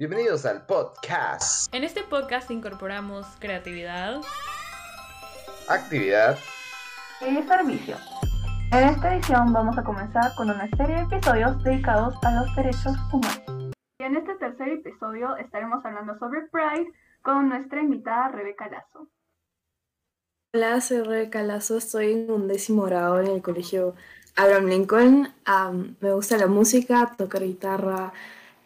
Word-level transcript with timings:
Bienvenidos 0.00 0.46
al 0.46 0.64
podcast. 0.64 1.68
En 1.74 1.84
este 1.84 2.02
podcast 2.02 2.50
incorporamos 2.50 3.26
creatividad, 3.38 4.22
actividad 5.68 6.38
y 7.20 7.42
servicio. 7.46 7.96
En 8.72 8.88
esta 8.88 9.14
edición 9.14 9.52
vamos 9.52 9.76
a 9.76 9.84
comenzar 9.84 10.34
con 10.36 10.48
una 10.48 10.66
serie 10.70 10.96
de 10.96 11.02
episodios 11.02 11.62
dedicados 11.62 12.14
a 12.22 12.30
los 12.32 12.56
derechos 12.56 12.96
humanos. 13.12 13.74
Y 13.98 14.04
en 14.04 14.16
este 14.16 14.36
tercer 14.36 14.70
episodio 14.70 15.36
estaremos 15.36 15.84
hablando 15.84 16.18
sobre 16.18 16.48
Pride 16.50 16.90
con 17.20 17.50
nuestra 17.50 17.82
invitada 17.82 18.28
Rebeca 18.28 18.70
Lazo. 18.70 19.06
Hola, 20.54 20.80
soy 20.80 21.02
Rebeca 21.02 21.42
Lazo, 21.42 21.76
estoy 21.76 22.12
en 22.12 22.30
un 22.30 22.48
décimo 22.48 22.84
grado 22.84 23.20
en 23.20 23.26
el 23.26 23.42
colegio 23.42 23.94
Abraham 24.34 24.64
Lincoln. 24.64 25.28
me 26.00 26.12
gusta 26.14 26.38
la 26.38 26.46
música, 26.46 27.12
tocar 27.18 27.42
guitarra, 27.42 28.14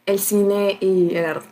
el 0.07 0.19
cine 0.19 0.79
y 0.81 1.15
el 1.15 1.25
arte. 1.25 1.49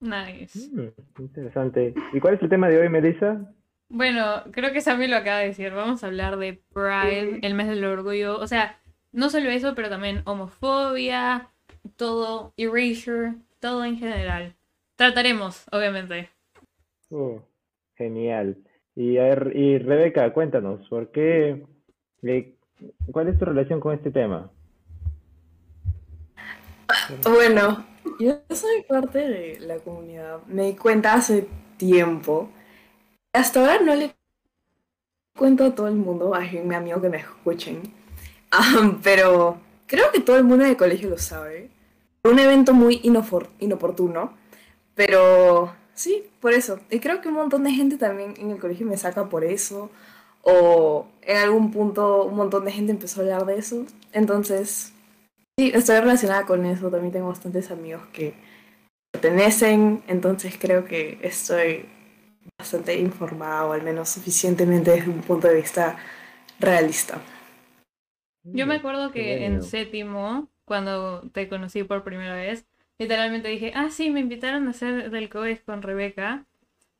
Nice. 0.00 0.70
Mm, 0.72 1.22
interesante. 1.22 1.94
¿Y 2.12 2.20
cuál 2.20 2.34
es 2.34 2.42
el 2.42 2.48
tema 2.48 2.68
de 2.68 2.78
hoy, 2.78 2.88
Melissa? 2.88 3.52
Bueno, 3.88 4.42
creo 4.52 4.72
que 4.72 4.80
Sammy 4.80 5.08
lo 5.08 5.16
acaba 5.16 5.38
de 5.38 5.48
decir. 5.48 5.72
Vamos 5.72 6.04
a 6.04 6.08
hablar 6.08 6.36
de 6.36 6.60
Pride, 6.72 7.40
el 7.42 7.54
mes 7.54 7.68
del 7.68 7.84
orgullo. 7.84 8.38
O 8.38 8.46
sea, 8.46 8.78
no 9.12 9.30
solo 9.30 9.50
eso, 9.50 9.74
pero 9.74 9.88
también 9.88 10.22
homofobia, 10.26 11.48
todo, 11.96 12.52
erasure, 12.56 13.34
todo 13.60 13.84
en 13.84 13.96
general. 13.96 14.54
Trataremos, 14.96 15.66
obviamente. 15.72 16.28
Oh, 17.10 17.42
genial. 17.96 18.58
Y, 18.94 19.18
y 19.18 19.78
Rebeca, 19.78 20.32
cuéntanos, 20.32 20.86
¿por 20.88 21.10
qué? 21.10 21.64
Eh, 22.22 22.54
¿Cuál 23.10 23.28
es 23.28 23.38
tu 23.38 23.44
relación 23.44 23.80
con 23.80 23.94
este 23.94 24.10
tema? 24.10 24.50
Bueno, 27.24 27.84
yo 28.18 28.40
soy 28.50 28.82
parte 28.88 29.18
de 29.18 29.60
la 29.60 29.76
comunidad. 29.78 30.40
Me 30.46 30.66
di 30.66 30.74
cuenta 30.74 31.14
hace 31.14 31.46
tiempo. 31.76 32.50
Hasta 33.32 33.60
ahora 33.60 33.80
no 33.80 33.94
le 33.94 34.14
cuento 35.36 35.64
a 35.64 35.74
todo 35.74 35.88
el 35.88 35.94
mundo, 35.94 36.34
a 36.34 36.40
mi 36.40 36.74
amigo 36.74 37.00
que 37.00 37.08
me 37.08 37.18
escuchen. 37.18 37.82
pero 39.02 39.58
creo 39.86 40.10
que 40.12 40.20
todo 40.20 40.36
el 40.36 40.44
mundo 40.44 40.64
en 40.64 40.70
el 40.70 40.76
colegio 40.76 41.08
lo 41.08 41.18
sabe. 41.18 41.70
Un 42.24 42.38
evento 42.38 42.74
muy 42.74 43.00
inoportuno. 43.02 44.32
Pero 44.94 45.72
sí, 45.94 46.24
por 46.40 46.52
eso. 46.52 46.80
Y 46.90 46.98
creo 46.98 47.20
que 47.20 47.28
un 47.28 47.34
montón 47.34 47.64
de 47.64 47.70
gente 47.70 47.96
también 47.96 48.34
en 48.38 48.50
el 48.50 48.58
colegio 48.58 48.86
me 48.86 48.96
saca 48.96 49.28
por 49.28 49.44
eso. 49.44 49.90
O 50.42 51.06
en 51.22 51.36
algún 51.36 51.70
punto 51.70 52.24
un 52.24 52.36
montón 52.36 52.64
de 52.64 52.72
gente 52.72 52.92
empezó 52.92 53.20
a 53.20 53.24
hablar 53.24 53.46
de 53.46 53.58
eso. 53.58 53.84
Entonces, 54.12 54.92
Sí, 55.58 55.72
estoy 55.74 55.98
relacionada 55.98 56.46
con 56.46 56.64
eso. 56.64 56.88
También 56.88 57.12
tengo 57.12 57.26
bastantes 57.26 57.72
amigos 57.72 58.06
que 58.12 58.32
pertenecen, 59.10 60.04
entonces 60.06 60.56
creo 60.56 60.84
que 60.84 61.18
estoy 61.20 61.84
bastante 62.56 62.96
informada 62.96 63.66
o 63.66 63.72
al 63.72 63.82
menos 63.82 64.08
suficientemente 64.08 64.92
desde 64.92 65.10
un 65.10 65.20
punto 65.20 65.48
de 65.48 65.56
vista 65.56 65.98
realista. 66.60 67.20
Yo 68.44 68.68
me 68.68 68.76
acuerdo 68.76 69.10
que 69.10 69.46
en 69.46 69.60
séptimo, 69.60 70.48
cuando 70.64 71.22
te 71.32 71.48
conocí 71.48 71.82
por 71.82 72.04
primera 72.04 72.36
vez, 72.36 72.64
literalmente 73.00 73.48
dije, 73.48 73.72
ah, 73.74 73.90
sí, 73.90 74.10
me 74.10 74.20
invitaron 74.20 74.68
a 74.68 74.70
hacer 74.70 75.10
del 75.10 75.28
COES 75.28 75.62
con 75.62 75.82
Rebeca. 75.82 76.46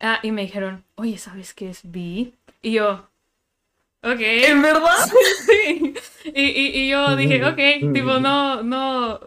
Ah, 0.01 0.19
y 0.25 0.33
me 0.33 0.43
dijeron, 0.43 0.85
oye, 0.97 1.17
¿sabes 1.17 1.55
qué 1.55 1.71
es 1.71 1.83
B? 1.85 2.33
Y 2.63 2.73
yo, 2.73 3.09
Ok. 4.03 4.21
¿En 4.21 4.63
verdad? 4.63 5.11
sí. 5.47 5.95
Y, 6.25 6.43
y, 6.43 6.67
y, 6.81 6.89
yo 6.89 7.17
dije, 7.17 7.45
ok, 7.45 7.93
tipo, 7.93 8.21
no, 8.21 8.63
no, 8.63 9.21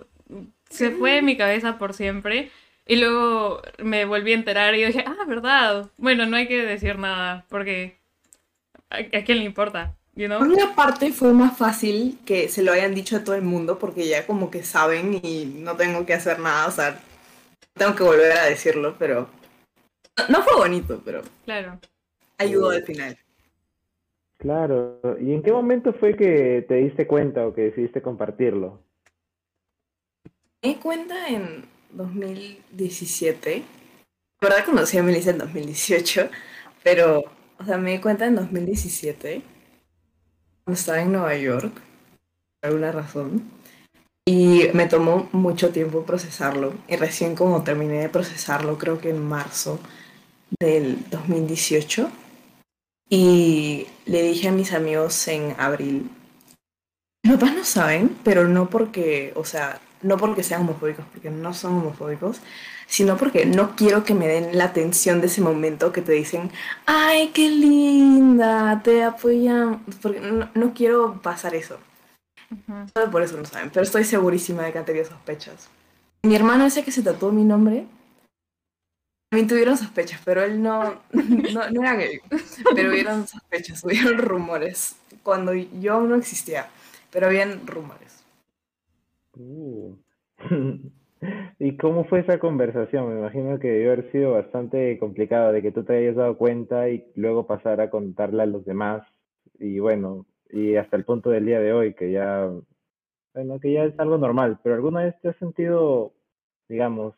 se 0.69 0.91
fue 0.91 1.11
de 1.11 1.21
mi 1.21 1.37
cabeza 1.37 1.77
por 1.77 1.93
siempre. 1.93 2.51
Y 2.85 2.95
luego 2.97 3.61
me 3.77 4.05
volví 4.05 4.31
a 4.31 4.35
enterar 4.35 4.75
y 4.75 4.83
dije, 4.83 5.03
ah, 5.05 5.25
verdad. 5.27 5.89
Bueno, 5.97 6.25
no 6.25 6.37
hay 6.37 6.47
que 6.47 6.65
decir 6.65 6.97
nada, 6.97 7.45
porque 7.49 7.97
a, 8.89 9.23
quién 9.23 9.39
le 9.39 9.45
importa, 9.45 9.95
you 10.15 10.27
know? 10.27 10.39
Por 10.39 10.49
una 10.49 10.75
parte 10.75 11.11
fue 11.11 11.33
más 11.33 11.57
fácil 11.57 12.19
que 12.25 12.49
se 12.49 12.63
lo 12.63 12.73
hayan 12.73 12.93
dicho 12.93 13.17
a 13.17 13.23
todo 13.23 13.35
el 13.35 13.43
mundo, 13.43 13.79
porque 13.79 14.07
ya 14.07 14.25
como 14.25 14.51
que 14.51 14.63
saben 14.63 15.19
y 15.23 15.45
no 15.45 15.75
tengo 15.75 16.05
que 16.05 16.13
hacer 16.13 16.39
nada, 16.39 16.67
o 16.67 16.71
sea, 16.71 16.99
tengo 17.73 17.95
que 17.95 18.03
volver 18.03 18.31
a 18.33 18.45
decirlo, 18.45 18.95
pero... 18.97 19.29
No 20.27 20.43
fue 20.43 20.55
bonito, 20.57 21.01
pero... 21.05 21.21
Claro. 21.45 21.79
Ayudó 22.37 22.71
al 22.71 22.83
final. 22.83 23.17
Claro. 24.41 24.99
¿Y 25.21 25.33
en 25.33 25.43
qué 25.43 25.51
momento 25.51 25.93
fue 25.93 26.15
que 26.15 26.65
te 26.67 26.75
diste 26.77 27.05
cuenta 27.05 27.45
o 27.45 27.53
que 27.53 27.61
decidiste 27.61 28.01
compartirlo? 28.01 28.81
Me 30.63 30.69
di 30.69 30.75
cuenta 30.75 31.27
en 31.29 31.65
2017. 31.91 33.63
La 34.41 34.49
verdad 34.49 34.65
conocí 34.65 34.97
a 34.97 35.03
Melissa 35.03 35.29
en 35.29 35.37
2018, 35.37 36.31
pero, 36.83 37.23
o 37.59 37.63
sea, 37.63 37.77
me 37.77 37.91
di 37.91 37.99
cuenta 37.99 38.25
en 38.25 38.35
2017, 38.35 39.43
cuando 40.63 40.79
estaba 40.79 41.01
en 41.03 41.11
Nueva 41.11 41.37
York, 41.37 41.73
por 42.59 42.71
alguna 42.71 42.91
razón, 42.91 43.43
y 44.25 44.69
me 44.73 44.87
tomó 44.87 45.29
mucho 45.33 45.69
tiempo 45.69 46.03
procesarlo. 46.03 46.73
Y 46.87 46.95
recién 46.95 47.35
como 47.35 47.63
terminé 47.63 47.99
de 47.99 48.09
procesarlo, 48.09 48.79
creo 48.79 48.97
que 48.97 49.11
en 49.11 49.21
marzo 49.21 49.79
del 50.59 51.07
2018, 51.11 52.09
y 53.11 53.87
le 54.05 54.23
dije 54.23 54.47
a 54.47 54.51
mis 54.53 54.71
amigos 54.71 55.27
en 55.27 55.53
abril, 55.59 56.09
mis 57.23 57.33
papás 57.33 57.53
no 57.53 57.65
saben, 57.65 58.17
pero 58.23 58.47
no 58.47 58.69
porque, 58.69 59.33
o 59.35 59.43
sea, 59.43 59.81
no 60.01 60.15
porque 60.15 60.43
sean 60.43 60.61
homofóbicos, 60.61 61.05
porque 61.11 61.29
no 61.29 61.53
son 61.53 61.73
homofóbicos, 61.73 62.39
sino 62.87 63.17
porque 63.17 63.45
no 63.45 63.75
quiero 63.75 64.05
que 64.05 64.13
me 64.13 64.29
den 64.29 64.57
la 64.57 64.63
atención 64.63 65.19
de 65.19 65.27
ese 65.27 65.41
momento 65.41 65.91
que 65.91 66.01
te 66.01 66.13
dicen, 66.13 66.51
ay, 66.85 67.31
qué 67.33 67.49
linda, 67.49 68.81
te 68.81 69.03
apoyan, 69.03 69.83
porque 70.01 70.21
no, 70.53 70.73
quiero 70.73 71.21
pasar 71.21 71.53
eso. 71.53 71.77
Solo 72.93 73.11
por 73.11 73.23
eso 73.23 73.35
no 73.35 73.43
saben, 73.43 73.71
pero 73.71 73.83
estoy 73.83 74.05
segurísima 74.05 74.63
de 74.63 74.71
que 74.71 74.79
han 74.79 74.85
tenido 74.85 75.05
sospechas. 75.05 75.67
Mi 76.23 76.33
hermano 76.33 76.65
ese 76.65 76.85
que 76.85 76.93
se 76.93 77.03
tatuó 77.03 77.33
mi 77.33 77.43
nombre, 77.43 77.87
también 79.31 79.47
tuvieron 79.47 79.77
sospechas, 79.77 80.21
pero 80.25 80.43
él 80.43 80.61
no, 80.61 81.03
no, 81.13 81.81
era 81.81 81.95
gay. 81.95 82.19
Pero 82.75 82.89
hubieron 82.89 83.25
sospechas, 83.25 83.81
hubieron 83.81 84.17
rumores. 84.17 84.99
Cuando 85.23 85.53
yo 85.53 86.01
no 86.01 86.15
existía, 86.15 86.67
pero 87.13 87.27
habían 87.27 87.65
rumores. 87.65 88.25
Uh. 89.37 89.95
¿Y 91.59 91.77
cómo 91.77 92.03
fue 92.03 92.19
esa 92.19 92.39
conversación? 92.39 93.07
Me 93.07 93.19
imagino 93.21 93.57
que 93.57 93.69
debió 93.69 93.93
haber 93.93 94.11
sido 94.11 94.33
bastante 94.33 94.99
complicado 94.99 95.53
de 95.53 95.61
que 95.61 95.71
tú 95.71 95.85
te 95.85 95.95
hayas 95.95 96.17
dado 96.17 96.37
cuenta 96.37 96.89
y 96.89 97.05
luego 97.15 97.47
pasar 97.47 97.79
a 97.79 97.89
contarle 97.89 98.43
a 98.43 98.47
los 98.47 98.65
demás. 98.65 99.01
Y 99.59 99.79
bueno, 99.79 100.25
y 100.49 100.75
hasta 100.75 100.97
el 100.97 101.05
punto 101.05 101.29
del 101.29 101.45
día 101.45 101.61
de 101.61 101.71
hoy, 101.71 101.93
que 101.93 102.11
ya, 102.11 102.49
bueno, 103.33 103.61
que 103.61 103.71
ya 103.71 103.85
es 103.85 103.97
algo 103.97 104.17
normal. 104.17 104.59
Pero 104.61 104.75
¿alguna 104.75 105.03
vez 105.03 105.15
te 105.21 105.29
has 105.29 105.37
sentido, 105.37 106.11
digamos, 106.67 107.15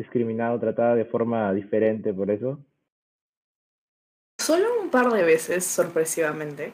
discriminado, 0.00 0.58
tratada 0.58 0.94
de 0.94 1.04
forma 1.04 1.52
diferente 1.52 2.12
por 2.12 2.30
eso? 2.30 2.58
Solo 4.38 4.80
un 4.82 4.90
par 4.90 5.10
de 5.12 5.22
veces, 5.22 5.64
sorpresivamente. 5.64 6.72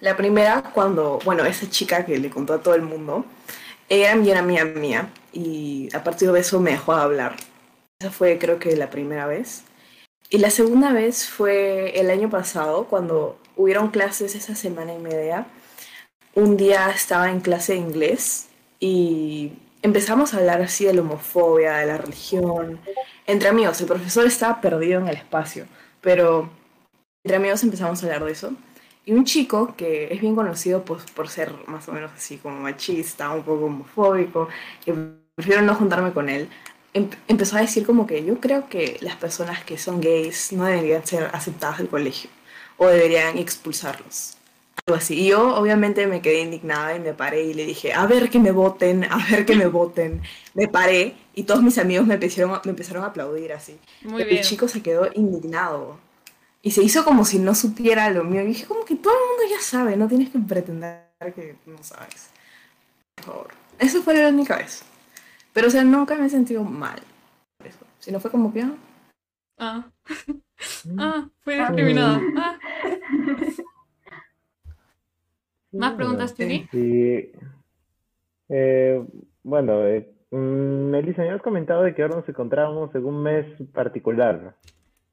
la 0.00 0.16
primera, 0.16 0.62
cuando, 0.72 1.18
bueno, 1.24 1.44
esa 1.44 1.68
chica 1.68 2.06
que 2.06 2.18
le 2.18 2.30
contó 2.30 2.54
a 2.54 2.62
todo 2.62 2.74
el 2.74 2.82
mundo, 2.82 3.24
era 3.88 4.12
amiga 4.12 4.64
mía 4.64 5.10
y 5.32 5.88
a 5.94 6.02
partir 6.02 6.30
de 6.32 6.40
eso 6.40 6.60
me 6.60 6.72
dejó 6.72 6.92
hablar. 6.92 7.34
Esa 8.00 8.10
fue 8.10 8.38
creo 8.38 8.58
que 8.58 8.76
la 8.76 8.90
primera 8.90 9.26
vez. 9.26 9.64
Y 10.30 10.38
la 10.38 10.50
segunda 10.50 10.92
vez 10.92 11.28
fue 11.28 11.98
el 12.00 12.10
año 12.10 12.30
pasado, 12.30 12.86
cuando 12.86 13.38
hubieron 13.56 13.90
clases 13.90 14.34
esa 14.34 14.54
semana 14.54 14.94
y 14.94 14.98
media. 14.98 15.46
Un 16.34 16.56
día 16.56 16.90
estaba 16.90 17.30
en 17.30 17.40
clase 17.40 17.74
de 17.74 17.78
inglés 17.78 18.48
y 18.80 19.52
empezamos 19.84 20.32
a 20.32 20.38
hablar 20.38 20.62
así 20.62 20.86
de 20.86 20.94
la 20.94 21.02
homofobia, 21.02 21.76
de 21.76 21.86
la 21.86 21.98
religión, 21.98 22.80
entre 23.26 23.50
amigos. 23.50 23.78
El 23.82 23.86
profesor 23.86 24.26
estaba 24.26 24.60
perdido 24.62 24.98
en 24.98 25.08
el 25.08 25.16
espacio, 25.16 25.66
pero 26.00 26.48
entre 27.22 27.36
amigos 27.36 27.62
empezamos 27.62 28.02
a 28.02 28.06
hablar 28.06 28.24
de 28.24 28.32
eso. 28.32 28.54
Y 29.04 29.12
un 29.12 29.26
chico 29.26 29.74
que 29.76 30.08
es 30.10 30.22
bien 30.22 30.34
conocido 30.34 30.82
por 30.86 31.28
ser 31.28 31.52
más 31.66 31.86
o 31.88 31.92
menos 31.92 32.10
así 32.16 32.38
como 32.38 32.60
machista, 32.60 33.30
un 33.30 33.42
poco 33.42 33.66
homofóbico, 33.66 34.48
que 34.82 34.94
prefiero 35.34 35.60
no 35.60 35.74
juntarme 35.74 36.14
con 36.14 36.30
él, 36.30 36.48
em, 36.94 37.10
empezó 37.28 37.58
a 37.58 37.60
decir 37.60 37.84
como 37.84 38.06
que 38.06 38.24
yo 38.24 38.40
creo 38.40 38.68
que 38.70 38.96
las 39.02 39.16
personas 39.16 39.64
que 39.64 39.76
son 39.76 40.00
gays 40.00 40.52
no 40.54 40.64
deberían 40.64 41.06
ser 41.06 41.28
aceptadas 41.34 41.78
del 41.78 41.88
colegio 41.88 42.30
o 42.78 42.86
deberían 42.86 43.36
expulsarlos 43.36 44.38
algo 44.86 44.96
así. 44.98 45.20
Y 45.20 45.28
yo 45.28 45.54
obviamente 45.56 46.06
me 46.06 46.20
quedé 46.22 46.40
indignada 46.40 46.94
y 46.96 47.00
me 47.00 47.14
paré 47.14 47.44
y 47.44 47.54
le 47.54 47.64
dije, 47.66 47.92
a 47.94 48.06
ver 48.06 48.30
que 48.30 48.38
me 48.38 48.50
voten, 48.50 49.04
a 49.04 49.18
ver 49.30 49.44
que 49.46 49.54
me 49.56 49.66
voten. 49.66 50.22
Me 50.54 50.68
paré 50.68 51.16
y 51.34 51.44
todos 51.44 51.62
mis 51.62 51.78
amigos 51.78 52.06
me 52.06 52.14
empezaron, 52.14 52.60
me 52.64 52.70
empezaron 52.70 53.04
a 53.04 53.08
aplaudir 53.08 53.52
así. 53.52 53.78
Muy 54.02 54.22
El 54.22 54.40
chico 54.42 54.68
se 54.68 54.82
quedó 54.82 55.08
indignado. 55.14 55.98
Y 56.62 56.70
se 56.70 56.82
hizo 56.82 57.04
como 57.04 57.24
si 57.26 57.38
no 57.38 57.54
supiera 57.54 58.08
lo 58.10 58.24
mío. 58.24 58.42
Y 58.42 58.46
dije, 58.46 58.64
como 58.66 58.84
que 58.84 58.96
todo 58.96 59.12
el 59.12 59.20
mundo 59.28 59.54
ya 59.54 59.60
sabe, 59.62 59.96
no 59.96 60.08
tienes 60.08 60.30
que 60.30 60.38
pretender 60.38 61.04
que 61.34 61.56
no 61.66 61.82
sabes. 61.82 62.30
Por 63.16 63.24
favor. 63.24 63.48
Eso 63.78 64.02
fue 64.02 64.14
la 64.14 64.28
única 64.28 64.56
vez. 64.56 64.82
Pero, 65.52 65.68
o 65.68 65.70
sea, 65.70 65.84
nunca 65.84 66.14
me 66.14 66.26
he 66.26 66.30
sentido 66.30 66.64
mal. 66.64 67.00
por 67.58 67.66
eso. 67.66 67.78
Sino 68.00 68.18
fue 68.18 68.30
como 68.30 68.52
que, 68.52 68.62
ah, 68.62 68.74
Ah, 69.58 69.86
Mm. 70.84 71.30
fui 71.42 71.54
discriminada. 71.58 72.20
Ah. 72.36 72.56
¿Más 75.74 75.94
preguntas, 75.94 76.34
Chuli? 76.36 76.66
Sí. 76.70 77.30
Eh, 78.48 79.02
bueno, 79.42 79.86
eh, 79.86 80.08
mm, 80.30 80.90
Melissa, 80.90 81.22
me 81.22 81.30
has 81.30 81.42
comentado 81.42 81.82
de 81.82 81.94
que 81.94 82.02
ahora 82.02 82.16
nos 82.16 82.28
encontrábamos 82.28 82.94
en 82.94 83.04
un 83.04 83.22
mes 83.22 83.46
particular. 83.72 84.54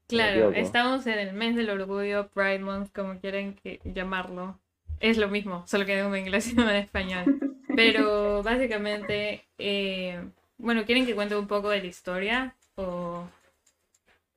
Claro, 0.07 0.51
estamos 0.51 1.07
en 1.07 1.19
el 1.19 1.33
mes 1.33 1.55
del 1.55 1.69
orgullo, 1.69 2.27
Pride 2.29 2.59
Month, 2.59 2.91
como 2.93 3.19
quieran 3.19 3.55
que 3.55 3.79
llamarlo. 3.85 4.59
Es 4.99 5.17
lo 5.17 5.29
mismo, 5.29 5.63
solo 5.67 5.85
que 5.85 5.97
en 5.97 6.15
inglés 6.15 6.51
y 6.51 6.55
no 6.55 6.69
en 6.69 6.75
español. 6.75 7.39
Pero 7.75 8.43
básicamente, 8.43 9.45
eh, 9.57 10.21
bueno, 10.57 10.83
¿quieren 10.85 11.05
que 11.05 11.15
cuente 11.15 11.35
un 11.35 11.47
poco 11.47 11.69
de 11.69 11.79
la 11.79 11.87
historia? 11.87 12.55
O... 12.75 13.23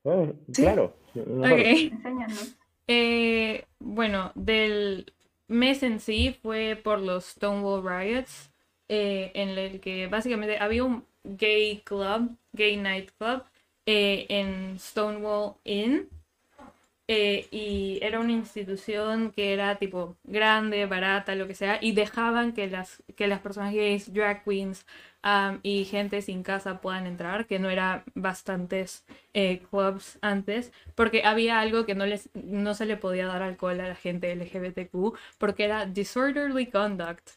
Oh, 0.05 0.33
Sí. 0.53 0.63
Claro. 0.63 0.95
Enséñanos. 1.15 2.57
Eh, 2.87 3.65
bueno, 3.79 4.31
del 4.35 5.13
mes 5.49 5.83
en 5.83 6.01
sí 6.01 6.37
fue 6.43 6.81
por 6.83 7.01
los 7.01 7.25
Stonewall 7.27 7.83
Riots, 7.85 8.51
eh, 8.89 9.33
en 9.35 9.51
el 9.51 9.81
que 9.81 10.07
básicamente 10.09 10.59
había 10.59 10.85
un 10.85 11.05
gay 11.25 11.81
club, 11.85 12.37
gay 12.53 12.77
night 12.77 13.11
club, 13.19 13.43
eh, 13.87 14.27
en 14.29 14.79
Stonewall 14.79 15.55
Inn. 15.65 16.09
eh, 17.09 17.47
y 17.51 17.99
era 18.03 18.21
una 18.21 18.33
institución 18.33 19.31
que 19.33 19.53
era 19.53 19.77
tipo 19.77 20.17
grande, 20.25 20.87
barata, 20.87 21.35
lo 21.35 21.47
que 21.47 21.55
sea, 21.55 21.79
y 21.83 21.93
dejaban 21.93 22.53
que 22.55 22.67
las, 22.69 23.03
que 23.17 23.27
las 23.27 23.41
personas 23.41 23.75
gays, 23.75 24.13
drag 24.13 24.45
queens 24.45 24.87
y 25.63 25.85
gente 25.87 26.21
sin 26.21 26.43
casa 26.43 26.81
puedan 26.81 27.07
entrar, 27.07 27.47
que 27.47 27.59
no 27.59 27.71
era 27.71 28.05
bastantes 28.15 29.05
eh, 29.33 29.63
clubs 29.71 30.19
antes, 30.21 30.73
porque 30.95 31.23
había 31.25 31.61
algo 31.61 31.87
que 31.87 31.95
no, 31.95 32.05
les, 32.05 32.29
no 32.35 32.75
se 32.75 32.85
le 32.85 32.97
podía 32.99 33.27
dar 33.27 33.43
alcohol 33.43 33.81
a 33.81 33.89
la 33.89 33.95
gente 33.95 34.35
LGBTQ, 34.35 35.17
porque 35.39 35.65
era 35.65 35.87
disorderly 35.87 36.67
conduct. 36.67 37.31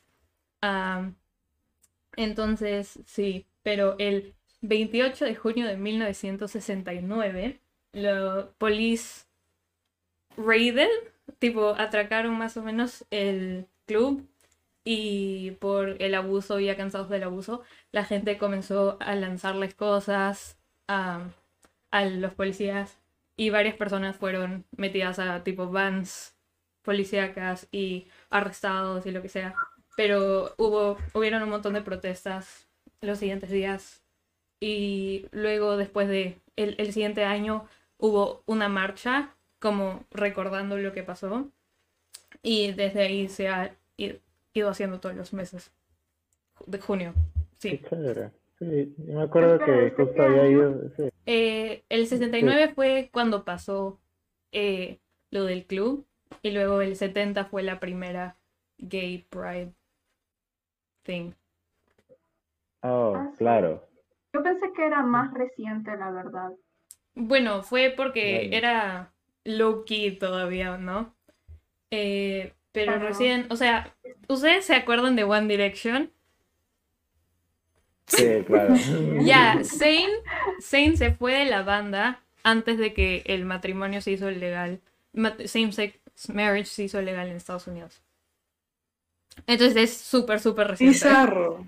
Entonces, 2.18 3.00
sí, 3.06 3.46
pero 3.64 3.96
el 4.00 4.34
28 4.62 5.26
de 5.26 5.36
junio 5.36 5.68
de 5.68 5.78
1969, 5.78 7.60
los 7.94 8.46
police 8.58 9.28
raided, 10.36 10.90
tipo, 11.40 11.70
atracaron 11.78 12.38
más 12.38 12.58
o 12.58 12.64
menos 12.64 13.06
el 13.12 13.68
club 13.86 14.28
y 14.90 15.52
por 15.60 16.02
el 16.02 16.16
abuso, 16.16 16.62
ya 16.62 16.78
cansados 16.78 17.10
del 17.10 17.24
abuso, 17.24 17.62
la 17.92 18.06
gente 18.06 18.38
comenzó 18.38 18.96
a 19.02 19.16
lanzarles 19.16 19.76
cosas 19.76 20.58
am, 20.88 21.34
a 21.92 22.06
los 22.06 22.34
policías 22.34 22.98
y 23.36 23.50
varias 23.50 23.76
personas 23.76 24.16
fueron 24.16 24.66
metidas 24.78 25.20
a 25.20 25.44
tipo 25.44 25.70
vans 25.70 26.38
policíacas 26.84 27.68
y 27.70 28.08
arrestados 28.30 29.06
y 29.06 29.12
lo 29.12 29.22
que 29.22 29.28
sea. 29.28 29.56
Pero 29.98 30.54
hubo, 30.58 30.96
hubieron 31.14 31.44
un 31.44 31.50
montón 31.50 31.74
de 31.74 31.82
protestas 31.82 32.70
los 33.02 33.20
siguientes 33.20 33.50
días 33.50 34.06
y 34.62 35.26
luego 35.32 35.76
después 35.76 36.08
de 36.08 36.40
el, 36.56 36.76
el 36.78 36.94
siguiente 36.94 37.26
año 37.26 37.68
hubo 37.98 38.42
una 38.46 38.70
marcha 38.70 39.36
como 39.60 40.06
recordando 40.12 40.78
lo 40.78 40.94
que 40.94 41.04
pasó 41.04 41.52
y 42.42 42.72
desde 42.72 43.02
ahí 43.02 43.28
se 43.28 43.50
ha 43.50 43.76
ido 44.58 44.70
haciendo 44.70 45.00
todos 45.00 45.16
los 45.16 45.34
meses 45.34 45.72
de 46.66 46.80
junio. 46.80 47.14
Sí. 47.60 47.78
Qué 47.78 47.90
chévere. 47.90 48.32
Sí, 48.60 48.96
yo 48.98 49.14
me 49.20 49.24
acuerdo 49.24 49.60
que 49.60 49.72
¿desde 49.72 49.96
justo 49.96 50.22
había 50.24 50.48
ido. 50.50 50.82
Sí. 50.96 51.10
Eh, 51.26 51.84
el 51.90 52.08
69 52.08 52.74
fue 52.74 53.10
cuando 53.14 53.46
pasó 53.46 54.00
eh, 54.52 55.00
lo 55.30 55.46
del 55.46 55.66
club 55.66 56.08
y 56.42 56.52
luego 56.52 56.82
el 56.82 56.96
70 56.96 57.46
fue 57.46 57.62
la 57.64 57.80
primera 57.80 58.38
gay 58.80 59.26
pride 59.30 59.74
thing. 61.04 61.34
Oh, 62.84 63.14
Ah, 63.16 63.32
claro. 63.38 63.84
Yo 64.34 64.44
pensé 64.44 64.72
que 64.76 64.86
era 64.86 65.04
más 65.04 65.34
reciente, 65.34 65.96
la 65.98 66.12
verdad. 66.12 66.52
Bueno, 67.16 67.64
fue 67.64 67.94
porque 67.96 68.56
era 68.56 69.14
low 69.44 69.84
key 69.86 70.18
todavía, 70.18 70.78
¿no? 70.78 71.16
Eh, 71.92 72.54
pero 72.72 73.00
recién, 73.00 73.48
o 73.50 73.56
sea, 73.56 73.96
¿ustedes 74.28 74.66
se 74.66 74.76
acuerdan 74.76 75.16
de 75.16 75.24
One 75.24 75.48
Direction? 75.48 76.12
Sí, 78.08 78.44
claro. 78.46 78.74
Ya, 79.26 79.60
Zayn, 79.64 80.10
Zayn 80.62 80.98
se 80.98 81.12
fue 81.14 81.34
de 81.34 81.46
la 81.46 81.64
banda 81.64 82.24
antes 82.44 82.78
de 82.78 82.94
que 82.94 83.24
el 83.26 83.46
matrimonio 83.46 84.02
se 84.02 84.12
hizo 84.12 84.30
legal. 84.32 84.82
Same-sex 85.46 86.00
marriage 86.34 86.66
se 86.70 86.84
hizo 86.84 87.02
legal 87.02 87.28
en 87.28 87.36
Estados 87.36 87.68
Unidos. 87.68 88.02
Entonces 89.48 89.76
es 89.78 89.98
súper, 89.98 90.40
súper 90.40 90.68
reciente. 90.68 90.96
bizarro. 90.96 91.66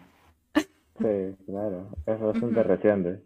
Sí, 1.00 1.36
claro. 1.46 1.90
Es 2.06 2.20
bastante 2.20 2.60
Ujú. 2.60 2.70
reciente. 2.70 3.22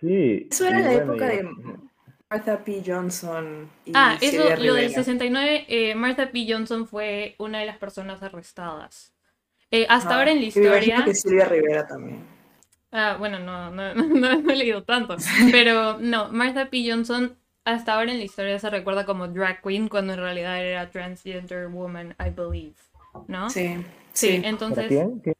Sí. 0.00 0.48
Eso 0.50 0.66
era 0.66 0.80
y 0.80 0.82
la 0.82 0.92
bueno, 0.92 1.12
época 1.14 1.34
y- 1.34 1.36
de 1.36 1.42
Martha 2.30 2.64
P. 2.64 2.82
Johnson 2.84 3.70
y 3.84 3.92
Ah, 3.94 4.18
eso, 4.20 4.54
lo 4.58 4.74
del 4.74 4.90
Rivera. 4.90 4.90
69, 4.90 5.64
eh, 5.68 5.94
Martha 5.94 6.30
P. 6.30 6.46
Johnson 6.48 6.86
fue 6.86 7.34
una 7.38 7.60
de 7.60 7.66
las 7.66 7.78
personas 7.78 8.22
arrestadas. 8.22 9.14
Eh, 9.70 9.86
hasta 9.88 10.14
Ah, 10.14 10.18
ahora 10.18 10.32
en 10.32 10.38
la 10.40 10.42
y 10.42 10.44
me 10.44 10.48
historia... 10.48 11.04
que 11.04 11.14
Silvia 11.14 11.46
Rivera 11.46 11.86
también. 11.86 12.24
Ah, 12.92 13.16
bueno, 13.18 13.38
no, 13.38 13.70
no, 13.70 13.94
no, 13.94 14.36
no 14.42 14.50
he 14.52 14.56
leído 14.56 14.84
tanto. 14.84 15.16
Pero 15.50 15.98
no, 15.98 16.30
Martha 16.32 16.70
P. 16.70 16.84
Johnson 16.90 17.36
hasta 17.64 17.94
ahora 17.94 18.12
en 18.12 18.18
la 18.18 18.24
historia 18.24 18.58
se 18.58 18.70
recuerda 18.70 19.04
como 19.06 19.28
drag 19.28 19.60
queen 19.62 19.88
cuando 19.88 20.12
en 20.14 20.20
realidad 20.20 20.64
era 20.64 20.90
transgender 20.90 21.68
woman, 21.68 22.14
I 22.20 22.30
believe. 22.30 22.76
¿No? 23.26 23.50
Sí, 23.50 23.84
Sí, 24.12 24.28
sí. 24.28 24.38
¿Para 24.38 24.48
entonces 24.48 24.88
quién? 24.88 25.20
¿Quién? 25.20 25.34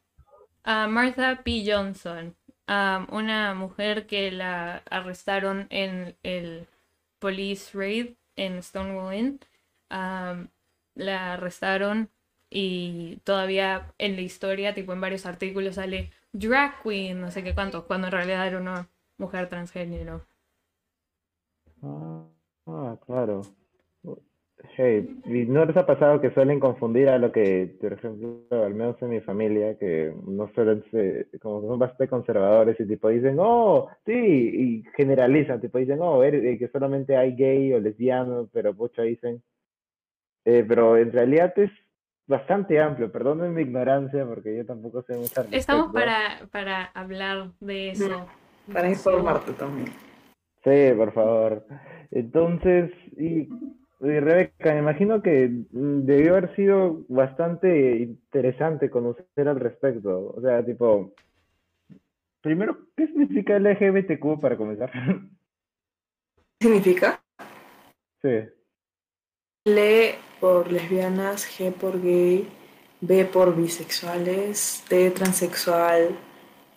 a 0.63 0.87
Martha 0.87 1.41
P. 1.43 1.63
Johnson, 1.65 2.35
um, 2.67 3.07
una 3.11 3.53
mujer 3.53 4.07
que 4.07 4.31
la 4.31 4.83
arrestaron 4.89 5.67
en 5.69 6.17
el 6.23 6.67
police 7.19 7.77
raid 7.77 8.15
en 8.35 8.61
Stonewall 8.63 9.13
Inn. 9.15 9.39
la 10.95 11.33
arrestaron 11.33 12.09
y 12.49 13.17
todavía 13.23 13.93
en 13.97 14.15
la 14.15 14.21
historia, 14.21 14.73
tipo 14.73 14.93
en 14.93 15.01
varios 15.01 15.25
artículos, 15.25 15.75
sale 15.75 16.11
drag 16.33 16.81
queen, 16.83 17.21
no 17.21 17.31
sé 17.31 17.43
qué 17.43 17.53
cuánto, 17.53 17.85
cuando 17.87 18.07
en 18.07 18.13
realidad 18.13 18.47
era 18.47 18.59
una 18.59 18.89
mujer 19.17 19.49
transgénero. 19.49 20.25
Ah, 21.83 22.23
ah, 22.67 22.97
claro. 23.05 23.41
Hey, 24.75 25.19
¿y 25.25 25.45
no 25.45 25.65
les 25.65 25.77
ha 25.77 25.85
pasado 25.85 26.19
que 26.19 26.31
suelen 26.31 26.59
confundir 26.59 27.09
a 27.09 27.19
lo 27.19 27.31
que, 27.31 27.77
por 27.79 27.93
ejemplo, 27.93 28.41
al 28.51 28.73
menos 28.73 28.99
en 29.03 29.09
mi 29.09 29.21
familia, 29.21 29.77
que 29.77 30.11
no 30.25 30.49
suelen 30.53 30.83
ser, 30.89 31.27
como 31.41 31.61
son 31.61 31.77
bastante 31.77 32.07
conservadores 32.07 32.79
y 32.79 32.87
tipo 32.87 33.09
dicen, 33.09 33.37
oh, 33.39 33.87
sí, 34.05 34.13
y 34.13 34.83
generalizan, 34.95 35.61
tipo 35.61 35.77
dicen, 35.77 35.99
oh, 36.01 36.23
er- 36.23 36.43
eh, 36.43 36.57
que 36.57 36.67
solamente 36.69 37.15
hay 37.15 37.35
gay 37.35 37.71
o 37.73 37.79
lesbiano, 37.79 38.49
pero 38.51 38.73
pucha 38.73 39.03
dicen, 39.03 39.43
eh, 40.45 40.65
pero 40.67 40.97
en 40.97 41.11
realidad 41.11 41.53
es 41.57 41.69
bastante 42.25 42.79
amplio, 42.79 43.11
perdonen 43.11 43.53
mi 43.53 43.61
ignorancia 43.61 44.25
porque 44.25 44.57
yo 44.57 44.65
tampoco 44.65 45.03
sé 45.03 45.15
mucho 45.15 45.41
Estamos 45.51 45.91
para, 45.93 46.47
para 46.51 46.85
hablar 46.85 47.51
de 47.59 47.91
eso. 47.91 48.27
Para 48.73 48.89
informarte 48.89 49.51
también. 49.53 49.87
Sí, 50.63 50.95
por 50.97 51.13
favor. 51.13 51.63
Entonces, 52.11 52.91
y, 53.17 53.47
y 53.99 54.19
Rebeca, 54.19 54.73
me 54.73 54.79
imagino 54.79 55.21
que 55.21 55.49
mm, 55.49 56.05
debió 56.05 56.35
haber 56.35 56.55
sido 56.55 57.03
bastante 57.07 57.97
interesante 57.97 58.89
conocer 58.89 59.47
al 59.47 59.59
respecto. 59.59 60.33
O 60.35 60.41
sea, 60.41 60.63
tipo, 60.63 61.13
primero, 62.41 62.77
¿qué 62.95 63.07
significa 63.07 63.57
LGBTQ 63.57 64.39
para 64.39 64.57
comenzar? 64.57 64.91
¿Qué 66.59 66.67
significa? 66.67 67.23
Sí. 68.21 68.49
L 69.65 70.15
por 70.39 70.71
lesbianas, 70.71 71.47
G 71.47 71.73
por 71.73 72.01
gay, 72.01 72.47
B 73.01 73.25
por 73.25 73.55
bisexuales, 73.55 74.83
T 74.87 75.11
transexual, 75.11 76.17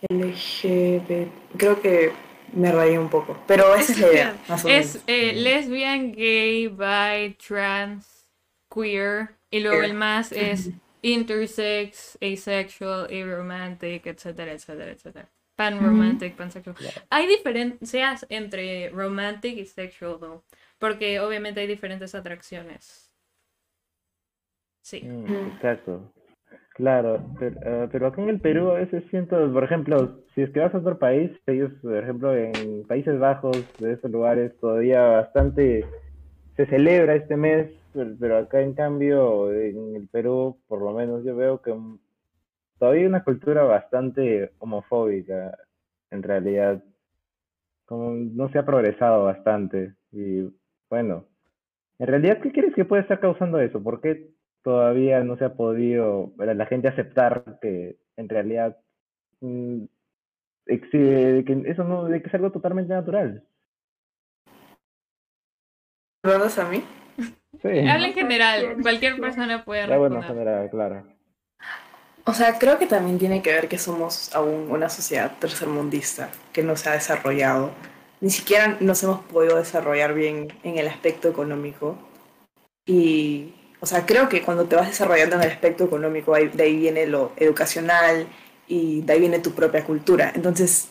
LGBT. 0.08 1.30
Creo 1.56 1.80
que 1.80 2.12
me 2.52 2.72
rayé 2.72 2.98
un 2.98 3.08
poco, 3.08 3.36
pero 3.46 3.74
esa 3.74 3.92
es 3.92 3.98
la 3.98 4.12
idea, 4.12 4.36
más 4.48 4.64
o 4.64 4.68
menos. 4.68 4.96
Es 4.96 5.02
eh, 5.06 5.32
lesbian, 5.34 6.12
gay, 6.12 6.68
bi, 6.68 7.36
trans, 7.46 8.28
queer. 8.72 9.30
Y 9.50 9.60
luego 9.60 9.82
el 9.82 9.94
más 9.94 10.30
es 10.32 10.70
intersex, 11.02 12.18
asexual, 12.22 13.08
aromantic, 13.10 14.06
etcétera, 14.06 14.52
etcétera, 14.52 14.92
etcétera. 14.92 15.28
Panromantic, 15.56 16.36
pansexual. 16.36 16.76
Hay 17.10 17.26
diferencias 17.26 18.24
entre 18.28 18.88
romantic 18.90 19.56
y 19.58 19.66
sexual, 19.66 20.18
though, 20.20 20.44
porque 20.78 21.20
obviamente 21.20 21.60
hay 21.60 21.66
diferentes 21.66 22.14
atracciones. 22.14 23.12
Sí. 24.82 25.02
Mm, 25.02 25.52
exacto. 25.54 26.12
Claro, 26.74 27.22
pero, 27.38 27.56
eh, 27.62 27.88
pero 27.92 28.06
acá 28.06 28.22
en 28.22 28.30
el 28.30 28.40
Perú 28.40 28.70
a 28.70 28.74
veces 28.74 29.04
siento, 29.10 29.52
por 29.52 29.64
ejemplo, 29.64 30.19
si 30.34 30.42
es 30.42 30.50
que 30.50 30.60
vas 30.60 30.74
a 30.74 30.78
otro 30.78 30.98
país, 30.98 31.30
ellos, 31.46 31.72
por 31.82 31.96
ejemplo, 31.96 32.34
en 32.36 32.84
Países 32.86 33.18
Bajos, 33.18 33.56
de 33.78 33.92
esos 33.94 34.10
lugares, 34.10 34.52
todavía 34.60 35.02
bastante 35.02 35.84
se 36.56 36.66
celebra 36.66 37.14
este 37.14 37.36
mes, 37.36 37.70
pero, 37.92 38.38
acá 38.38 38.60
en 38.60 38.74
cambio, 38.74 39.52
en 39.52 39.96
el 39.96 40.08
Perú, 40.08 40.58
por 40.68 40.80
lo 40.80 40.92
menos 40.92 41.24
yo 41.24 41.34
veo 41.34 41.60
que 41.60 41.72
mm, 41.72 41.98
todavía 42.78 43.02
hay 43.02 43.06
una 43.06 43.24
cultura 43.24 43.64
bastante 43.64 44.52
homofóbica, 44.58 45.56
en 46.10 46.22
realidad, 46.22 46.82
como 47.86 48.12
no 48.12 48.48
se 48.50 48.58
ha 48.58 48.66
progresado 48.66 49.24
bastante. 49.24 49.94
Y 50.12 50.42
bueno, 50.88 51.24
en 51.98 52.06
realidad, 52.06 52.40
¿qué 52.40 52.52
crees 52.52 52.74
que 52.74 52.84
puede 52.84 53.02
estar 53.02 53.20
causando 53.20 53.58
eso? 53.58 53.82
¿Por 53.82 54.00
qué 54.00 54.30
todavía 54.62 55.24
no 55.24 55.36
se 55.36 55.44
ha 55.44 55.54
podido 55.54 56.32
la 56.38 56.54
la 56.54 56.66
gente 56.66 56.88
aceptar 56.88 57.58
que 57.60 57.96
en 58.16 58.28
realidad 58.28 58.76
mm, 60.66 60.72
exi- 60.72 61.44
que 61.44 61.70
eso 61.70 61.84
no, 61.84 62.04
de 62.04 62.20
que 62.22 62.28
es 62.28 62.34
algo 62.34 62.50
totalmente 62.52 62.92
natural? 62.92 63.44
¿Me 66.22 66.30
preguntas 66.30 66.58
a 66.58 66.64
mí? 66.68 66.84
Sí, 67.62 67.68
Habla 67.68 68.06
en 68.08 68.14
general, 68.14 68.76
cualquier 68.82 69.20
persona 69.20 69.64
puede 69.64 69.86
la 69.86 69.98
buena 69.98 70.16
responder. 70.20 70.44
general, 70.44 70.70
claro. 70.70 71.06
O 72.24 72.32
sea, 72.34 72.58
creo 72.58 72.78
que 72.78 72.86
también 72.86 73.18
tiene 73.18 73.42
que 73.42 73.52
ver 73.52 73.68
que 73.68 73.78
somos 73.78 74.34
aún 74.34 74.70
una 74.70 74.88
sociedad 74.88 75.38
tercermundista 75.38 76.30
que 76.52 76.62
no 76.62 76.76
se 76.76 76.88
ha 76.90 76.92
desarrollado. 76.92 77.72
Ni 78.20 78.30
siquiera 78.30 78.76
nos 78.80 79.02
hemos 79.02 79.20
podido 79.24 79.56
desarrollar 79.56 80.14
bien 80.14 80.48
en 80.62 80.78
el 80.78 80.86
aspecto 80.88 81.28
económico. 81.28 81.98
Y, 82.86 83.54
o 83.80 83.86
sea, 83.86 84.04
creo 84.06 84.28
que 84.28 84.42
cuando 84.42 84.66
te 84.66 84.76
vas 84.76 84.88
desarrollando 84.88 85.36
en 85.36 85.42
el 85.42 85.50
aspecto 85.50 85.84
económico, 85.84 86.34
de 86.34 86.62
ahí 86.62 86.76
viene 86.76 87.06
lo 87.06 87.32
educacional 87.36 88.26
y 88.70 89.00
de 89.02 89.12
ahí 89.12 89.20
viene 89.20 89.40
tu 89.40 89.50
propia 89.50 89.84
cultura. 89.84 90.30
Entonces, 90.34 90.88